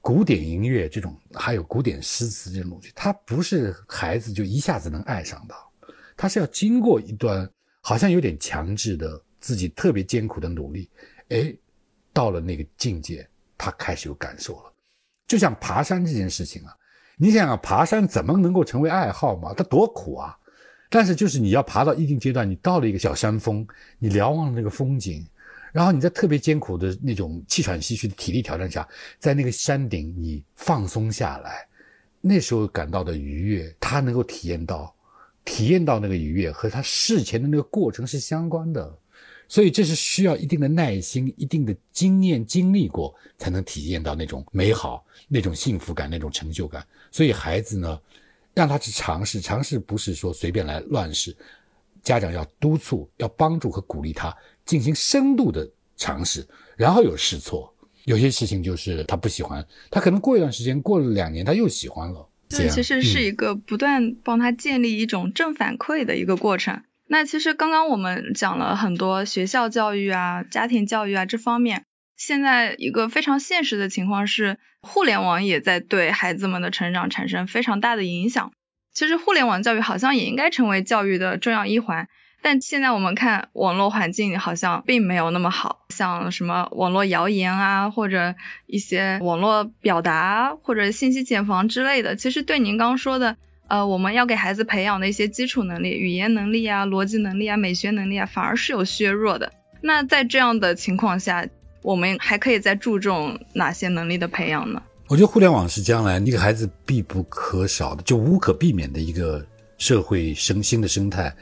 [0.03, 5.55] 古典音乐这种，还有古典诗词这种东西，它不是孩子就一下子能爱上的，
[6.15, 10.91] 他是要经过一段好像有点强制的自己特别艰苦的努力，
[11.31, 11.57] 哎，
[12.13, 13.27] 到了那个境界，
[13.57, 14.73] 他开始有感受了。
[15.27, 16.77] 就像爬山这件事情啊。
[17.17, 19.55] 你想想，爬山怎么能够成为爱好嘛？
[19.55, 20.37] 它多苦啊！
[20.91, 23.67] 但是就是你要爬到一定阶段，你到了一个小山峰，
[23.99, 25.27] 你瞭望那个风景，
[25.73, 28.87] 然后你在特别艰苦的那种气喘吁吁的体力挑战下，
[29.19, 31.67] 在那个山顶你放松下来，
[32.21, 34.95] 那时候感到的愉悦，他能够体验到，
[35.45, 38.99] 体验到那个愉悦和他事前的那个过程是相关的。
[39.55, 46.85] 所以这是需要一定的耐心、一定的经验、经历过，才能体验到那种美好、那种幸福感、那种成就感。
[47.13, 47.97] 所以孩子呢，
[48.53, 51.37] 让他去尝试，尝试不是说随便来乱试，
[52.03, 54.37] 家长要督促、要帮助和鼓励他
[54.67, 56.45] 进行深度的尝试，
[56.77, 57.73] 然后有试错。
[58.07, 62.29] 有些事情就是他不喜欢，他可能过一段时间，过了两年，他又喜欢了。
[62.49, 66.83] 这其实是一个不断帮他建立一种正反馈的一个过程。
[67.07, 71.85] 那其实刚刚我们讲了很多学校教育啊、家庭教育啊这方面，
[72.17, 78.53] 现在一个非常现实的情况是，互联网也在对孩子们的成长产生非常大的影响。
[78.93, 82.09] 其实互联网教育好像也应该成为教育的重要一环。
[82.43, 88.35] 但现在我们看网络环境好像并没有那么好，像什么网络谣言啊，或者
[88.67, 93.39] 一些网络表达或者信息茧房之类的，其实对您刚说的，
[93.69, 99.53] 呃，我们要给孩子培养的一些基础能力，语言能力啊、逻辑能力啊、美学能力啊，反而是有削弱的。
[99.81, 101.47] 那在这样的情况下，
[101.83, 104.83] 我们还可以再注重哪些能力的培养呢？
[105.09, 109.45] 我觉得互联网是将来一个孩子必不可少的，就无可避免的一个
[109.77, 111.35] 社会生新的生态。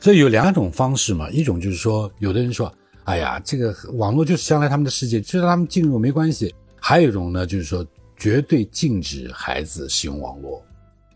[0.00, 2.72] 所以有两种方式嘛，一种就是说，有的人说，
[3.04, 6.54] 哎呀，这个网络就是将来他们的世界，就让他们进入没关系。
[6.80, 10.64] 还有一种呢，就是说，绝对禁止孩子使用网络。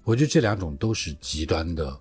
[0.08, 1.94] 我觉得这两种都是极端的，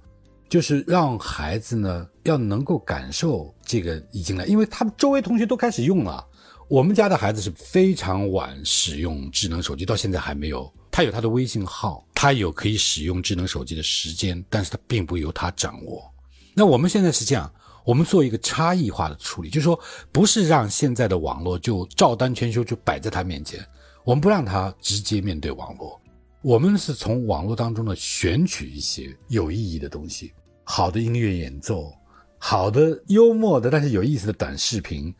[0.47, 6.25] 就是让孩子呢要能够感受这个已经来，因为他们周围同学都开始用了。
[6.69, 10.73] 我们家的孩子是非常晚使用智能手机，到现在还没有。
[10.89, 16.09] 他有他的微信号，他有可以使用智能手机的时间，但是他并不由他掌握。
[16.53, 17.53] 那我们现在是这样，
[17.83, 19.77] 我们做一个差异化的处理，就是说，
[20.13, 23.59] 不是让现在的网络就照单全收就摆在他面前，
[24.05, 25.99] 我们不让他直接面对网络，
[26.47, 30.31] 我们是从网络当中呢选取一些有意义的东西，
[30.63, 31.93] 好的音乐演奏，
[32.37, 35.13] 好的幽默的但是有意思的短视频，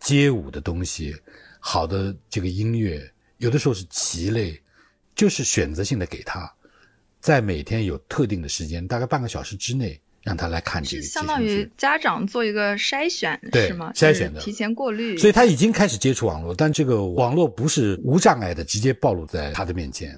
[0.00, 1.14] 街舞的东西，
[1.60, 3.00] 好的这个音乐，
[3.36, 4.60] 有的时候是棋类，
[5.14, 6.52] 就是选择性的给他，
[7.20, 10.00] 在每天有特定的时间，大概半个小时之内。
[10.24, 13.90] 让他来看这个，相当于家长做一个筛选，是吗？
[13.92, 15.18] 筛选的，提前过滤。
[15.18, 20.16] 所以他已经开始接触网络，但这个网络不是无障碍的直接暴露在他的面前，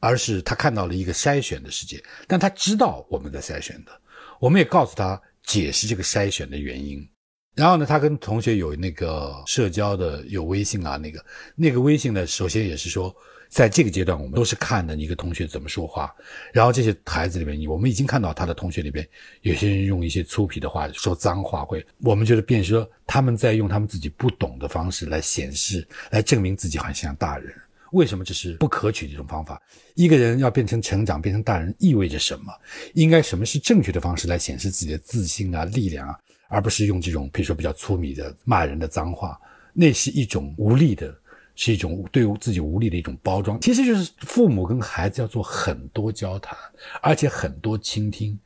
[0.00, 2.02] 而是他看到了一个筛选的世界。
[2.26, 3.92] 但他知道我们在筛选的，
[4.40, 7.06] 我们也告诉他解释这个筛选的原因。
[7.54, 11.24] 然后呢，他跟同学有那个社交的，有微信啊，那个
[11.56, 13.14] 那个微信呢，首先也是说。
[13.50, 16.14] 在这个阶段，我们都是看的你一个同学怎么说话，
[16.52, 19.08] 然后这些孩子里面，我们已经看到他的同学里边，
[19.40, 27.50] 有些人用一些粗鄙的话说脏话，会我们觉得便是说他们在用他们自己不懂的方式来显示，来证明自己很像大人。
[27.92, 29.60] 为什么这是不可取的一种方法？
[29.94, 32.52] 一个人要变成成长，变成大人，意味着什么？
[32.94, 36.18] 应该什么是正确的方式来显示自己的自信啊、力量啊，
[36.48, 39.40] 而不是用这种比如说比较粗鄙的骂人的脏话，
[39.72, 41.14] 那是一种无力的。
[41.60, 46.56] 是一种对自己无力的一种包装，其实就是父母跟孩子要做很多交谈，
[47.02, 48.38] 而且很多倾听，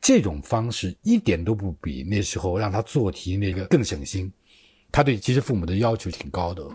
[0.00, 4.32] 这种方式一点都不比那时候让他做题那个更省心。
[4.90, 6.66] 他对其实父母的要求挺高的，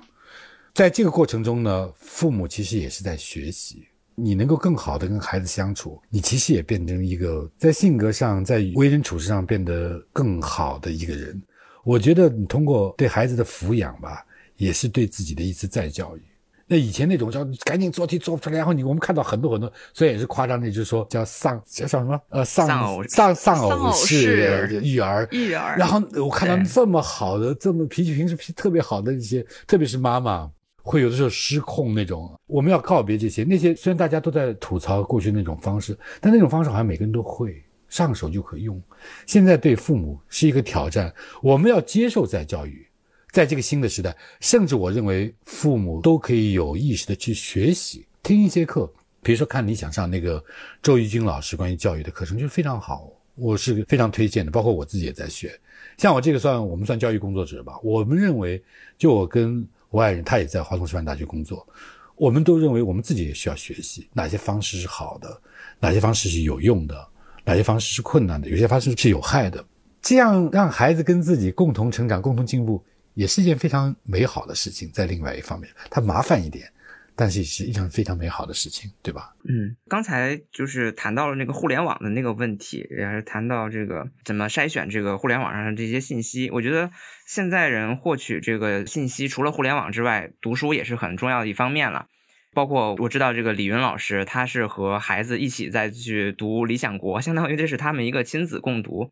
[0.74, 11.41] 在这个过程中呢，父母其实也是在学习，你能够更好的跟孩子相处，你其实也变成一个在性格上、在为人处事上变得更好的一个人。
[11.84, 14.26] 我觉得你通过对孩子的抚养吧。
[14.57, 16.22] 也是对自己的一次再教育。
[16.67, 22.67] 那以前那种叫赶紧做题做不出来，然后你我们看到很多很多，所以也是夸张的，就是说叫丧叫什么呃丧
[23.07, 24.38] 丧丧偶式
[24.84, 25.76] 育儿育儿。
[25.80, 30.47] 然后我看到这么好的这么脾气平时脾特别好的一些，特别是妈妈，
[30.84, 32.32] 会有的时候失控那种。
[32.47, 38.82] 我们要告别这些那些，虽然大家都在吐槽过去那种方式，但那种方式好像每个人都会上手就可用。
[39.25, 42.86] 现在对父母是一个挑战，我们要接受再教育。
[43.32, 50.43] 在这个新的时代，甚至我认为父母都可以有意识的去学习，听一些课，比如说看你想上那个
[50.84, 54.51] 周玉军老师关于教育的课程，就非常好，我是非常推荐的。
[54.51, 55.57] 包括我自己也在学，
[55.97, 57.79] 像我这个算我们算教育工作者吧。
[57.82, 58.61] 我们认为，
[58.97, 61.67] 就我跟我爱人，他也在华东师范大学工作，
[62.15, 65.39] 我们都认为我们自己也需要学习哪些方式是好的，
[65.79, 67.07] 哪些方式是有用的，
[67.45, 69.63] 哪些方式是困难的，有些方式是有害的，
[70.01, 72.83] 这样让孩子跟自己共同成长、共同进步。
[73.13, 76.71] 也是一件非常美好的事情，在另外一方面，它麻烦一点，
[77.16, 79.36] 但是是一件非常美好的事情，对吧？
[79.43, 86.49] 嗯，刚才就是谈到了那个互联网的那个问题，也是谈到这个怎么筛选这个互联网上的这些信息。
[86.49, 86.91] 我觉得
[87.28, 92.07] 现在人获取这个信息，除了互联网之外，读书也是很重要的一方面了。
[92.53, 99.12] 包括我知道这个李云老师，他是和孩子一起在去读《理想国》，相当于这是他们一个亲子共读。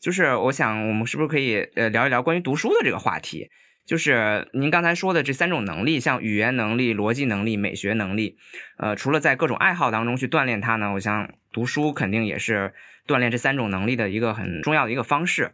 [0.00, 3.48] 就是我想，我们是不是可以呃聊一聊关于读书的这个话题？
[3.86, 8.38] 就是您刚才说的这三种能力，像语言能力、逻辑能力、美学能力，
[8.78, 12.72] 呃，除了在各种爱好当中去锻炼它呢，我想读书肯定也是
[13.06, 15.52] 锻炼这三种能力的一个很重要的一个方式。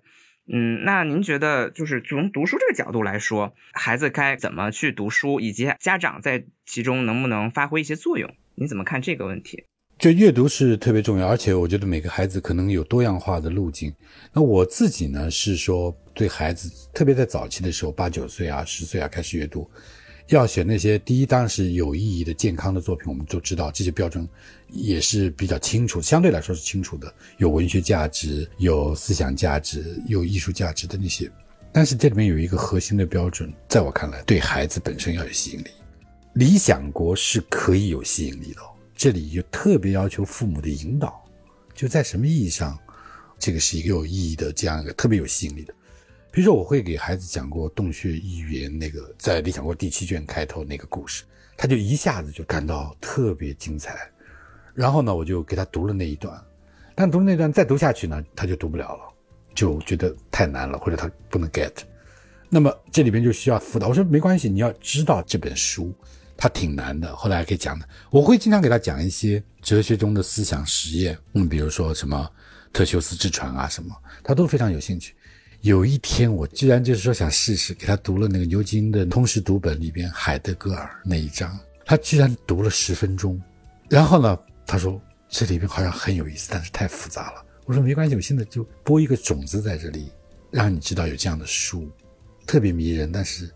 [0.53, 8.35] 嗯，那您觉得就是从读书这个角度来说，孩子该怎么去读书，以及家长在其中能不能发挥一些作用？
[8.55, 9.65] 你怎么看这个问题？
[10.01, 13.93] 就阅读是特别重要，而且我觉得每个孩子可能有多样化的路径。
[14.33, 19.71] 那我自己呢是说，对孩子，特别在早期的时候，八九岁啊、十岁啊开始阅读，
[20.29, 23.09] 要选那些第一当然是有意义的、健康的作品。
[23.09, 24.27] 我们都知道这些标准
[24.69, 31.31] 也是比较清楚，相对来说是清楚的，有文学价值、有思想价值、有艺术价值的那些。
[31.73, 35.67] 但是这里面有一个核心的标准，在我看来，对孩子本身要有吸引力。
[36.33, 38.63] 理想国是可以有吸引力的，
[39.01, 41.25] 这里就特别要求父母的引导，
[41.73, 42.79] 就在什么意义上，
[43.39, 45.73] 这个是一个有意义的这样一个特别有吸引力的。
[46.31, 51.25] 比如说，我会给孩子讲过洞穴寓言那个在理想国第七卷开头那个故事，
[51.57, 53.99] 他就一下子就感到特别精彩，
[54.75, 56.39] 然后呢，我就给他读了那一段，
[56.95, 59.03] 但读了那段再读下去呢，他就读不了了，
[59.55, 61.73] 就觉得太难了，或者他不能 get。
[62.51, 63.89] 那么这里边就需要辅导。
[63.89, 65.91] 我说没关系，你要知道这本书。
[66.41, 67.87] 他挺难的，后来还可以讲的。
[68.09, 72.27] 我会经常给他讲一些哲学中的思想实验，嗯，比如说什么
[72.73, 75.15] 特修斯之船啊什么，他都非常有兴趣。
[75.61, 83.39] 有一天，我居然就是说想试试，给他读了那个牛津的通识读本里边海德格尔那一章，他居然读了十分钟。
[83.91, 87.45] 然后呢，他说这里边好像很有意思，但是太复杂了。
[87.67, 90.11] 我说没关系，我现在就播一个种子在这里，
[90.51, 91.87] 让你知道有这样的书，
[92.47, 93.51] 特别迷人，但是。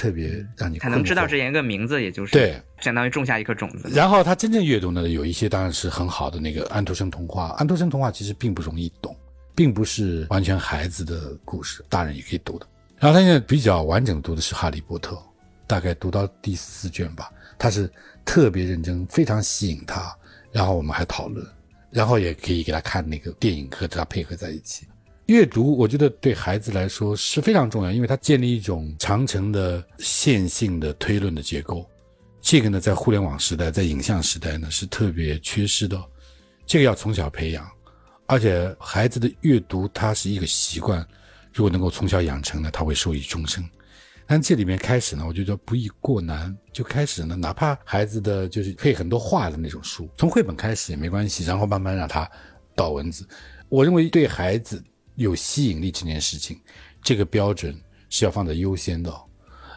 [0.00, 3.90] 特别让你他能知道这样一个名字，也就是对，相当于种下一颗种子。
[3.92, 7.48] 然后他真正阅读呢，有一些当然是很好的那个安徒生童话。
[7.58, 9.14] 安徒生童话其实并不容易懂，
[9.54, 12.66] 并不是完全孩子的故事，大人也可以读的。
[12.98, 15.16] 然后他现在比较完整读的是《哈利波特》，
[15.66, 17.86] 大概读到第四卷吧，他是
[18.24, 20.10] 特别认真，非常吸引他。
[20.50, 21.46] 然后我们还讨论，
[21.90, 24.86] 然后也可以给他看那个电影和他配合在一起。
[25.30, 31.88] 阅读，我觉得对孩子来说是非常重要，因为它建立一种长程的线性的推论的结构。
[32.40, 35.96] 这个呢，在互联网时代，在影像时代呢，是特别缺失的。
[36.66, 37.64] 这个要从小培养，
[38.26, 41.06] 而且孩子的阅读它是一个习惯，
[41.54, 43.64] 如果能够从小养成呢，他会受益终生。
[44.26, 52.28] 但这里面开始呢，我觉得不宜过难，就开始呢，哪怕孩子的就是配很多画的那种书，从绘本开始也没关系，然后慢慢让他
[52.74, 53.24] 导文字。
[53.68, 54.82] 我认为对孩子。
[55.22, 56.58] 有吸引力这件事情，
[57.02, 59.14] 这个标准是要放在优先的，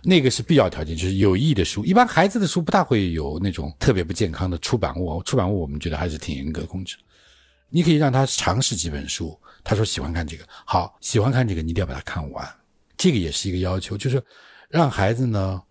[0.02, 1.84] 那个是必要条件，就是有益的书。
[1.84, 6.96] 一般孩子的书不大会有那种特别不健康的出版物，出版物我们觉得还是挺严格控制。
[7.70, 12.48] 你可以让他尝试几本书，他说喜欢看这个，好，喜欢看这个，你一定要把它看完。
[12.96, 14.24] 这个也是一个要求，就是
[14.70, 15.62] 让孩子呢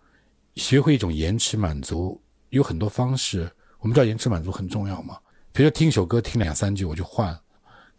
[0.56, 2.20] 学会一种延迟满足，
[2.50, 3.50] 有很多方式。
[3.78, 5.16] 我们知道延迟满足很重要嘛，
[5.50, 7.36] 比如说听一首歌，听两三句我就换。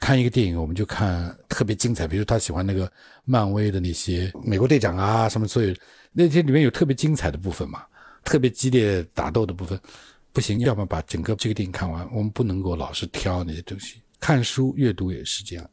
[0.03, 2.91] 看一个电影，我们就看特别精彩，比如他喜欢那个
[3.23, 5.73] 漫威的那些美国队长啊什么，所以
[6.11, 7.85] 那些里面有特别精彩的部分嘛，
[8.21, 9.79] 特别激烈打斗的部分，
[10.33, 14.01] 不行，要么把整个这个电影看完，我们不能够老是挑那些东西。
[14.19, 15.65] 看书阅读也是这样，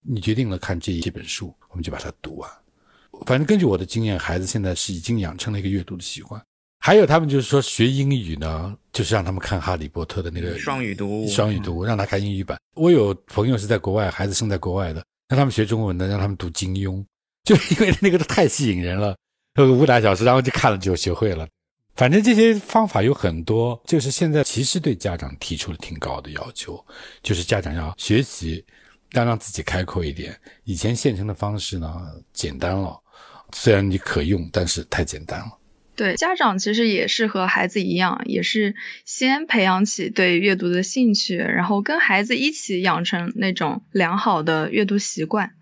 [0.00, 2.48] 你决定了看这一本书，我们就把它读完。
[3.26, 6.40] 反正根据我的经验，孩子现在是已经养成了一个阅读的习惯。
[6.84, 12.58] 还有他们就是说学英语呢，就是让他们看《哈利波特》的那个双语读，双语读，让他看英语版。
[12.74, 17.00] 我有朋友是在国外，孩子生在国外的，让他们学中文的，让他们读金庸，
[17.46, 19.16] 就因为那个太吸引人了，
[19.54, 21.46] 个武打小说，然后就看了就学会了。
[21.94, 26.84] 反正这些方法有很多，就是现在其实对家长提出了挺高的要求，
[27.22, 28.64] 就是家长要学习，
[29.12, 30.36] 要让自己开阔一点。
[30.64, 31.88] 以前现成的方式呢，
[32.32, 33.00] 简单了，
[33.52, 35.58] 虽然你可用，但是太简单了。
[35.94, 38.74] 对家长其实也是和孩子一样，也是
[39.04, 45.52] 先培养起对阅读的兴趣，然后跟孩子一起养成那种良好的阅读习惯，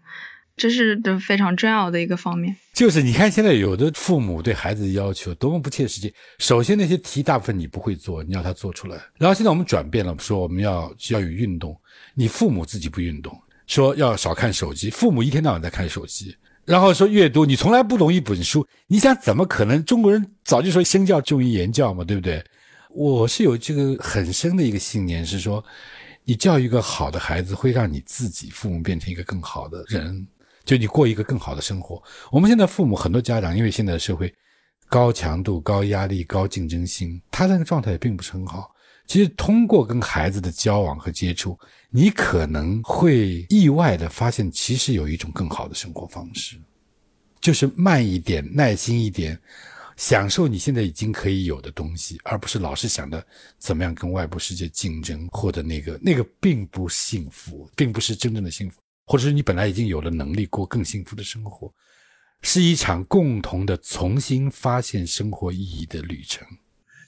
[0.56, 2.56] 这是的非常重要的一个方面。
[2.72, 6.14] 就是你看现在有的父母对孩子的要求多么不切实际。
[6.38, 8.96] 首先那些题大部分你不会做，你要他做出来。
[9.18, 11.78] 然后现在我们转变了，说我们要要有运动，
[12.14, 16.36] 你父母自己不运动，说要少看手机，父母一天到晚在看手机。
[16.64, 19.84] 然后说阅读，你从来不懂一本书，你想怎么可能？
[19.84, 22.44] 中国人早就说身教重于言教嘛，对不对？
[22.90, 25.64] 我是有这个很深的一个信念，是说，
[26.24, 30.26] 你教育一个好的孩子，会让你自己父母变成一个更好的人，
[30.64, 32.02] 就你过一个更好的生活。
[32.30, 34.32] 我们现在父母很多家长，因为现在的社会
[34.88, 38.70] 高强度、高压力、高竞争性，他那个状态也并不是很好。
[39.10, 41.58] 其实通过跟孩子的交往和接触。
[41.90, 46.56] 你可能会意外的发现，其实有一种更好的生活方式，
[47.40, 49.36] 就是慢一点、耐心一点，
[49.96, 53.26] 享受你现在已经可以有的东西，而不是老是想着
[53.58, 61.74] 怎么样跟外部世界竞争，或者那个那个并不幸福，并不是真正的幸福，或者是你本来已经有了能力过更幸福的生活，
[62.42, 66.46] 是一场共同的重新发现生活意义的旅程。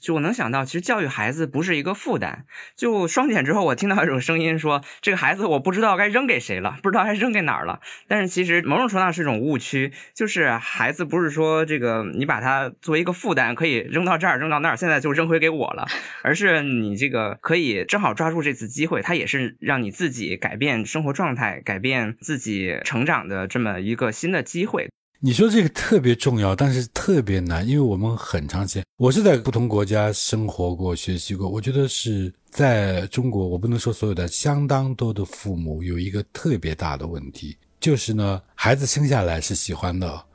[0.03, 2.45] 就我能想到，其实教育孩子不是一个负担。
[2.75, 7.79] 就双减之后，我听到一种声音说，这个孩子我不知道该扔给谁了，不知道该扔给哪儿了。
[8.09, 15.87] 但是其实某种程度上是一种误区，就是孩子不是说这个你把他作为一个负担，可以扔到这儿扔到那儿，现在就扔回给我了，
[16.21, 24.89] 而是你这个可以正好抓住这次机会，他也是让你自己改变生活状态、改变自己成长的这么一个新的机会。
[25.25, 31.47] 你说这个特别重要，但是特别难，因为我们很长时间，我是在不同国家生活过、学习过。
[31.47, 40.25] 我觉得是在中国，我不能说所有的，相当多的父母有一个特别大的问题，就是呢，孩子生下来是喜欢的，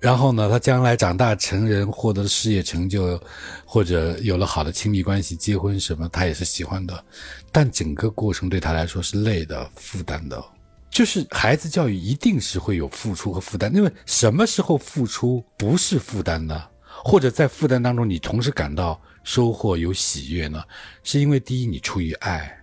[0.00, 3.20] 然后呢，他将来长大成人，获得了事业成就，
[3.66, 7.04] 或者有了好的亲密关系、结婚什么，他也是喜欢的，
[7.52, 10.42] 但整个过程对他来说是累的、负担的。
[10.92, 16.68] 就是孩子教育一定是会有付出和负担，因为什么时候付出不是负担呢？
[17.02, 20.62] 或者在负担当中你同时感到收获有喜悦呢？
[21.02, 22.54] 是因为第一你出于爱，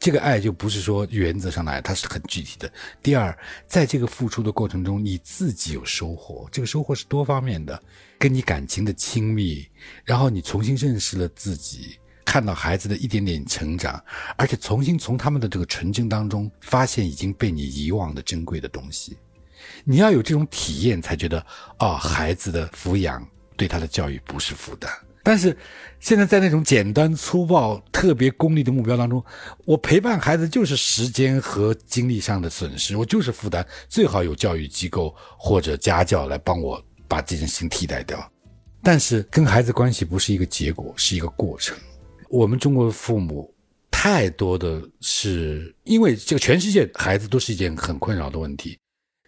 [0.00, 2.70] 这个爱就不是说原则上的爱，它是很具体的。
[3.00, 3.36] 第二，
[3.68, 7.80] 在这个付出的过程中你自己有收获，这个收获是多方面的，
[8.18, 9.64] 跟你感情的亲密，
[10.04, 11.96] 然后你重新认识了自己。
[12.24, 14.02] 看到孩子的一点点成长，
[14.36, 19.16] 而且重新从他们的这个纯真当中发现已经被你遗忘的珍贵的东西，
[19.84, 21.44] 你要有这种体验，才觉得
[21.78, 24.90] 哦，孩子的抚养对他的教育不是负担。
[25.24, 25.56] 但是
[26.00, 29.24] 现在在那种简单粗暴、特别功利的目标当中，
[29.64, 33.64] 我陪伴孩子就是时间和精力上的损失，我就是负担。
[33.88, 38.28] 最好有教育机构或者家教来帮我把这件事情替代掉。
[38.82, 41.76] 但是跟孩子关系不是一个结果，是一个过程。
[42.32, 43.54] 我们中国的父母，
[43.90, 48.78] 太多的是因为这个全世界孩子都是一件很困扰的问题，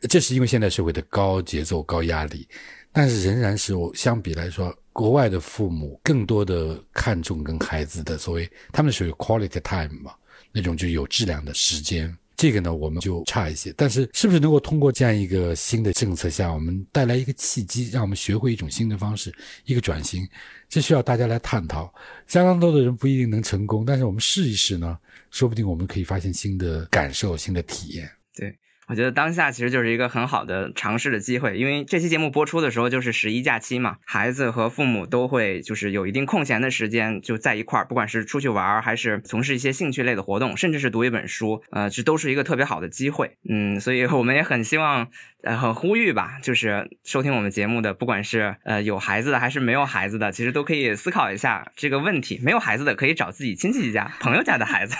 [0.08, 2.48] 这是因为现代社会的高节奏、高压力，
[2.92, 10.14] 但是仍然是我相比来说，国外的父母更多的看重跟孩子的所谓他们属于 quality time 嘛，
[10.50, 12.16] 那种就有质量的时间。
[12.36, 13.72] 这个呢，我们就差一些。
[13.76, 20.26] 但是，是不是能够通过这样一个新的政策下，我们带来一个契机，让我们学会一种新的方式，一个转型？
[20.68, 21.92] 这需要大家来探讨。
[22.26, 24.98] 相当多的人不一定能成功，但是我们试一试呢，
[25.30, 28.10] 说不定我们可以发现新的感受、新的体验。
[28.34, 28.56] 对。
[28.86, 43.36] 我觉得当下其实就是一个很好的尝试的机会，因为这期节目播出的时候就是十一假期嘛，孩子和父母都会就是有一定空闲的时间就在一块儿，不管是出去玩还是从事一些兴趣类的活动，甚至是读一本书，呃，这都是一个特别好的机会。
[43.48, 45.08] 嗯，所以我们也很希望。
[45.46, 52.40] 呃，很呼吁吧，就是收听我们节目的，不管是呃有孩子的还是没有孩子的，其实都可以思考一下这个问题。
[52.42, 54.96] 没有孩子的可以找自己亲戚家、朋友家的孩子。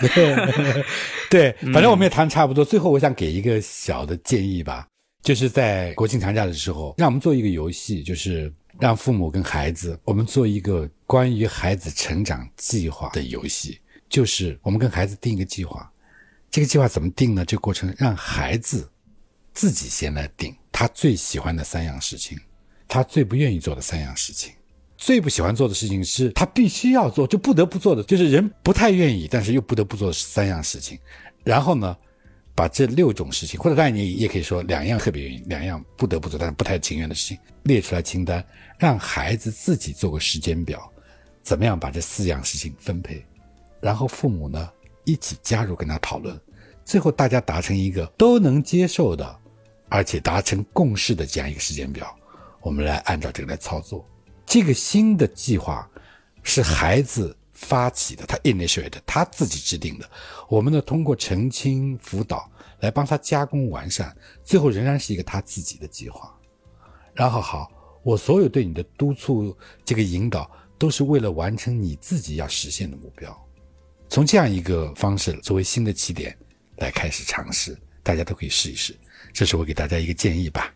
[1.31, 2.63] 对， 反正我们也谈差不多。
[2.63, 4.87] 最后，我想给一个小的建议吧，
[5.23, 13.81] 就是在国庆长假的时候，让我们做一个游戏，就是让父母跟孩子，我们做一个关于孩子成长计划的游戏。
[14.09, 15.91] 就是我们跟孩子定一个计划，
[16.51, 17.45] 这个计划怎么定呢？
[17.45, 18.89] 这个过程让孩子。
[19.57, 22.37] 自己先来定他最喜欢的三样事情，
[22.89, 24.53] 他最不愿意做的三样事情，
[24.97, 30.99] 最不喜欢做的事情是他必须要做就不得不做的，就是人不太愿意但是又不得不做的三样事情。
[31.45, 31.97] 然后呢，
[32.55, 38.45] 把这六种事情，或者当然你也可以说两样特别愿意，两样不得不做但是不太情愿的事情列出来清单，
[38.79, 40.91] 让孩子自己做个时间表，
[41.43, 43.25] 怎么样把这四样事情分配，
[43.81, 44.71] 然后父母呢
[45.05, 46.41] 一起加入跟他讨论，
[46.85, 49.41] 最后大家达成一个都能接受的。
[49.91, 52.13] 而且达成共识的这样一个时间表，
[52.63, 54.05] 我们来按照这个来操作。
[54.45, 55.89] 这个新的计划
[56.43, 60.09] 是孩子发起的，他 initiate，他自己制定的。
[60.49, 62.51] 我们呢，通过澄清辅导
[62.81, 66.33] 来帮他加工完善，最后仍然是一个他自己的计划。
[67.15, 67.71] 然后好，
[68.03, 73.35] 我所有对你的督促、这个引导，都是为了完成你自己要实现的目标。
[74.09, 76.37] 从这样一个方式作为新的起点
[76.77, 78.95] 来开始尝试，大家都可以试一试。
[79.33, 80.73] 这是我给大家一个建议吧。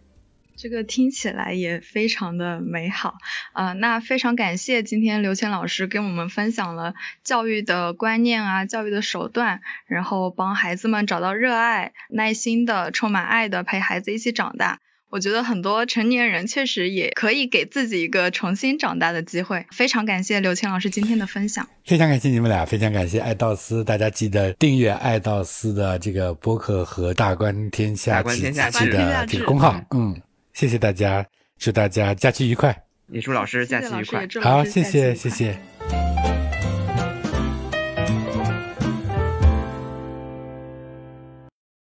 [0.58, 3.14] 这个听起来也非常的美好
[3.52, 3.74] 啊！
[3.74, 14.80] 那非常感谢今天刘谦老师跟我们分享了教育的观念啊，教育的手段，然后帮孩子们找到热爱、耐心的、充满爱的陪孩子一起长大。
[15.10, 19.64] 我觉得很多成年人确实也可以给自己一个重新长大的机会。
[19.70, 29.80] 非常感谢刘谦老师今天的分享，非常感谢你们俩，非常感谢爱道斯，大家记得订阅爱道斯的这个播客和大观天下奇迹的这个公号。
[29.92, 30.20] 嗯，
[30.58, 31.24] 谢谢大家，
[31.56, 32.76] 祝大家假期愉快，
[33.12, 34.26] 也祝老师假期愉快。
[34.42, 35.56] 好，谢谢，谢谢。